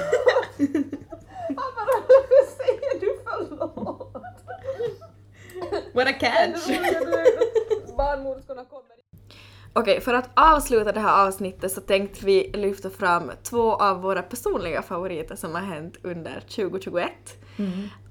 [1.47, 4.13] Han bara varför säger du förlåt?
[5.93, 6.67] What a catch!
[7.97, 8.96] Barnmorskorna kommer.
[9.77, 14.21] Okej, för att avsluta det här avsnittet så tänkte vi lyfta fram två av våra
[14.21, 17.11] personliga favoriter som har hänt under 2021.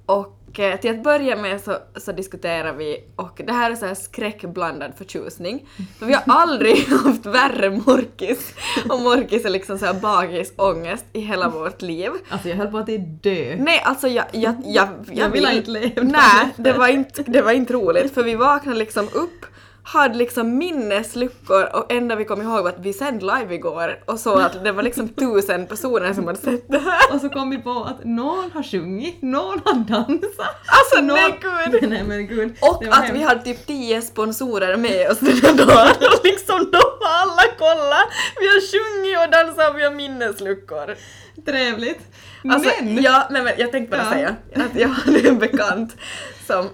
[0.07, 3.87] Och eh, till att börja med så, så diskuterar vi, och det här är så
[3.87, 8.55] här skräckblandad förtjusning, för vi har aldrig haft värre morkis,
[8.89, 12.11] och morkis är liksom så här bagisångest i hela vårt liv.
[12.29, 13.57] Alltså jag höll på att dö.
[13.59, 17.53] Nej, alltså jag, jag, jag, Jag vill inte leva Nej, det var inte, det var
[17.53, 19.47] inte roligt för vi vaknade liksom upp
[19.87, 24.21] hade liksom minnesluckor och enda vi kom ihåg var att vi sände live igår och
[24.21, 27.15] så att det var liksom tusen personer som hade sett det här.
[27.15, 30.57] Och så kom vi på att någon har sjungit, någon har dansat.
[30.67, 31.17] Alltså någon...
[31.17, 31.91] nej gud!
[31.91, 32.57] Nej men gud.
[32.61, 33.29] Och att vi hemskt.
[33.29, 38.09] hade typ tio sponsorer med oss den här dagen och liksom de har alla kollat.
[38.41, 40.95] Vi har sjungit och dansat och vi har minnesluckor.
[41.47, 42.01] Trevligt.
[42.51, 43.03] Alltså, men!
[43.03, 44.13] ja, nej, men jag tänkte bara Ja.
[44.13, 45.97] säga att jag hade en bekant
[46.47, 46.69] som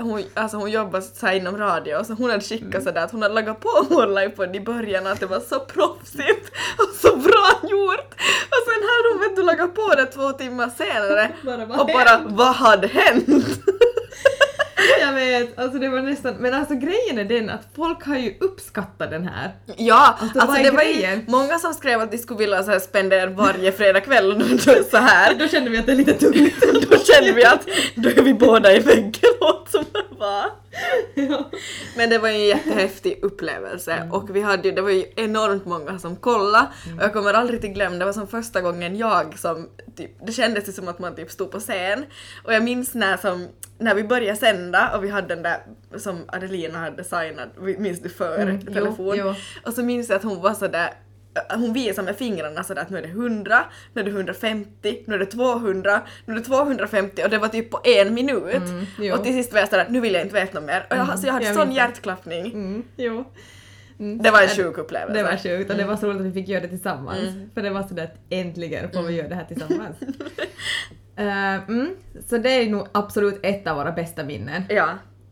[0.00, 2.84] hon, alltså hon jobbar så här inom radio så hon hade skickat Mm.
[2.84, 6.94] sådär att hon hade lagat på livepodd i början att det var så proffsigt och
[7.00, 8.14] så bra gjort.
[8.50, 12.20] Och sen hade hon vet du lagat på det två timmar senare Bara, och bara
[12.26, 13.26] vad hade hänt?
[15.00, 18.34] Jag vet, alltså det var nästan, men alltså grejen är den att folk har ju
[18.40, 19.54] uppskattat den här.
[19.76, 22.78] Ja, Alltså, alltså, det var ju många som skrev att de skulle vilja så här
[22.78, 24.58] spendera varje fredagkväll
[24.90, 25.34] så här.
[25.34, 26.54] Då kände vi att det är lite tungt.
[26.90, 29.84] Då kände vi att då är vi båda i väggen låt som
[30.18, 30.50] var.
[31.96, 35.66] Men det var ju en jättehäftig upplevelse och vi hade ju, det var ju enormt
[35.66, 36.66] många som kollade
[36.96, 40.32] och jag kommer aldrig till glömma, det var som första gången jag som typ, det
[40.32, 42.04] kändes som att man typ stod på scen
[42.44, 43.48] och jag minns när som
[43.78, 44.38] när vi började
[44.72, 45.56] sända och vi hade den där
[45.98, 47.48] som Adelina hade signat,
[47.78, 49.16] minns du för Mm, jo, telefon?
[49.18, 49.34] jo.
[49.66, 50.90] Och så minns jag att hon var sådär
[51.50, 55.14] hon visade med fingrarna sådär att nu är det 100, nu är det 150, nu
[55.14, 58.54] är det 200, nu är det 250 och det var typ på en minut.
[58.54, 59.14] Mm, jo.
[59.14, 60.86] och till sist var jag sådär nu vill jag inte veta något mer.
[60.90, 62.46] Och jag, så jag hade jag sån hjärtklappning.
[62.46, 63.24] Mm, jo.
[63.98, 64.22] Mm.
[64.22, 65.18] Det var en sjuk upplevelse.
[65.18, 67.20] Det var sjukt och det var så roligt att vi fick göra det tillsammans.
[67.54, 69.96] För det var sådär att äntligen får vi göra det här tillsammans.
[71.18, 71.96] Eh, mm,
[72.26, 74.62] så det är nog absolut ett av våra bästa minnen.
[74.68, 74.88] Ja.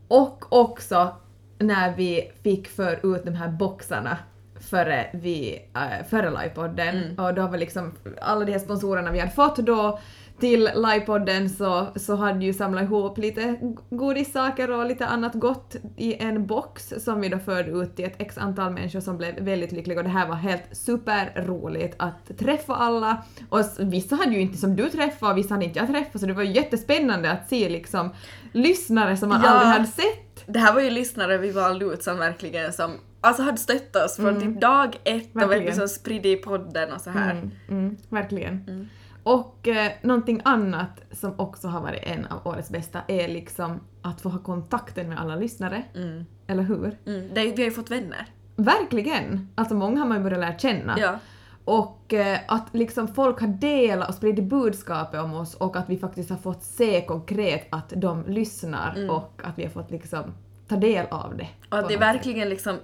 [0.07, 1.15] Och också
[1.59, 4.17] när vi fick för ut de här boxarna
[4.59, 7.19] före, vi, äh, före livepodden.
[7.19, 9.99] Och då var liksom alla de här sponsorerna vi hade fått då
[10.39, 13.59] till livepodden så, så hade ju samlat ihop lite
[13.89, 18.15] godissaker och lite annat gott i en box som vi då förde ut till ett
[18.17, 22.75] x antal människor som blev väldigt lyckliga och det här var helt superroligt att träffa
[22.75, 26.21] alla och vissa hade ju inte som du träffat och vissa hade inte jag träffat
[26.21, 28.09] så det var ju jättespännande att se liksom
[28.51, 29.49] lyssnare som man Ja.
[29.49, 33.43] aldrig hade sett Det här var ju lyssnare vi valde ut som verkligen som alltså
[33.43, 35.65] hade stöttat oss från typ dag ett och Verkligen.
[35.65, 37.31] liksom spridit i podden och så här.
[37.31, 38.89] Mm, mm, verkligen.
[39.27, 44.21] Och eh, någonting annat som också har varit en av årets bästa är liksom att
[44.21, 45.83] få ha kontakten med alla lyssnare.
[45.95, 46.25] Mm.
[46.47, 46.97] Eller hur?
[47.05, 47.33] Mm.
[47.33, 48.25] Det, vi har ju fått vänner.
[48.55, 49.49] Verkligen!
[49.55, 50.99] Alltså många har man ju börjat lära känna.
[50.99, 51.19] Ja.
[51.65, 55.97] Och eh, att liksom folk har delat och spridit budskapet om oss och att vi
[55.97, 60.33] faktiskt har fått se konkret att de lyssnar och att vi har fått liksom
[60.67, 61.47] ta del av det.
[61.69, 62.77] Och att det verkligen liksom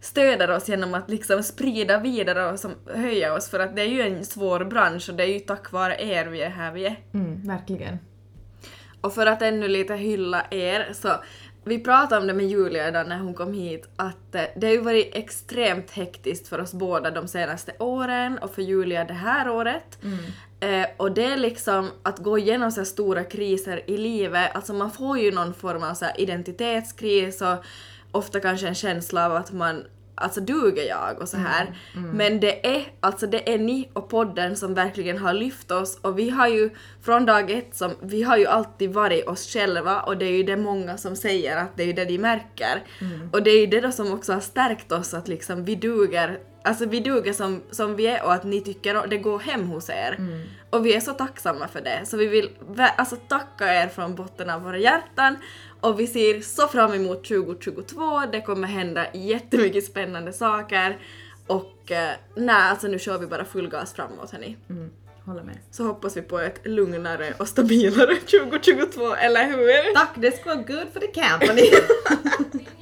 [0.00, 3.86] stöder oss genom att liksom sprida vidare och som höja oss för att det är
[3.86, 6.86] ju en svår bransch och det är ju tack vare er vi är här vi
[6.86, 6.96] är.
[7.14, 7.98] Mm, verkligen.
[9.00, 11.08] Och för att ännu lite hylla er så
[11.64, 14.74] vi pratade om det med Julia idag när hon kom hit att eh, det har
[14.74, 19.50] ju varit extremt hektiskt för oss båda de senaste åren och för Julia det här
[19.50, 19.98] året.
[20.60, 24.72] Eh, och det är liksom att gå igenom så här stora kriser i livet, alltså
[24.72, 27.64] man får ju någon form av så identitetskris och
[28.16, 29.84] ofta kanske en känsla av att man
[30.18, 31.78] Alltså duger jag och så här.
[32.14, 36.18] Men det är, alltså det är ni och podden som verkligen har lyft oss och
[36.18, 36.70] vi har ju
[37.02, 40.42] från dag ett som, vi har ju alltid varit oss själva och det är ju
[40.42, 42.82] det många som säger att det är ju det de märker.
[43.32, 46.38] Och det är ju det då som också har stärkt oss att liksom vi duger,
[46.64, 49.68] alltså vi duger som, som vi är och att ni tycker att det går hem
[49.68, 50.16] hos er.
[50.70, 52.00] Och vi är så tacksamma för det.
[52.06, 52.50] Så vi vill
[52.96, 55.36] alltså tacka er från botten av våra hjärtan
[55.80, 60.98] och vi ser så fram emot 2022, det kommer hända jättemycket spännande saker
[61.46, 64.56] och eh, nej alltså nu kör vi bara full gas framåt hörni.
[64.70, 64.90] Mm,
[65.24, 65.58] håller med.
[65.70, 69.94] Så hoppas vi på ett lugnare och stabilare 2022, eller hur?
[69.94, 71.70] Tack, det ska vara good for the company!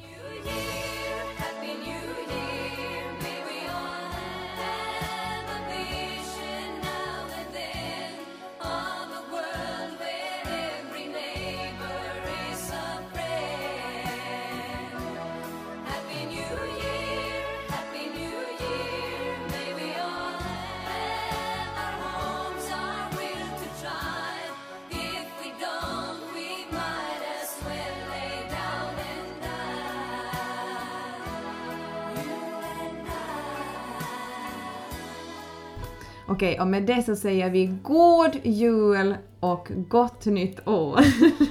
[36.35, 39.15] Okej, och med det så säger vi god jul
[39.51, 40.99] och gott nytt år.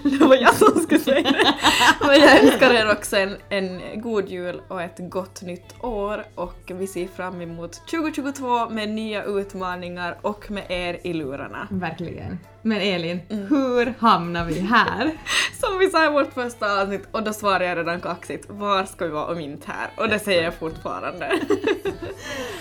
[0.18, 1.55] Det var jag som skulle säga det.
[2.01, 6.72] Men jag önskar er också en, en god jul och ett gott nytt år och
[6.74, 11.68] vi ser fram emot 2022 med nya utmaningar och med er i lurarna.
[11.70, 12.38] Verkligen.
[12.62, 15.11] Men Elin, hur hamnar vi här?
[15.61, 19.05] Som vi sa i vårt första avsnitt och då svarade jag redan kaxigt, var ska
[19.05, 19.90] vi vara om inte här?
[19.97, 21.26] Och det säger jag fortfarande.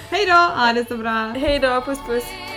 [0.10, 1.34] Hej då, ha det så bra!
[1.38, 2.53] Hej då, puss puss!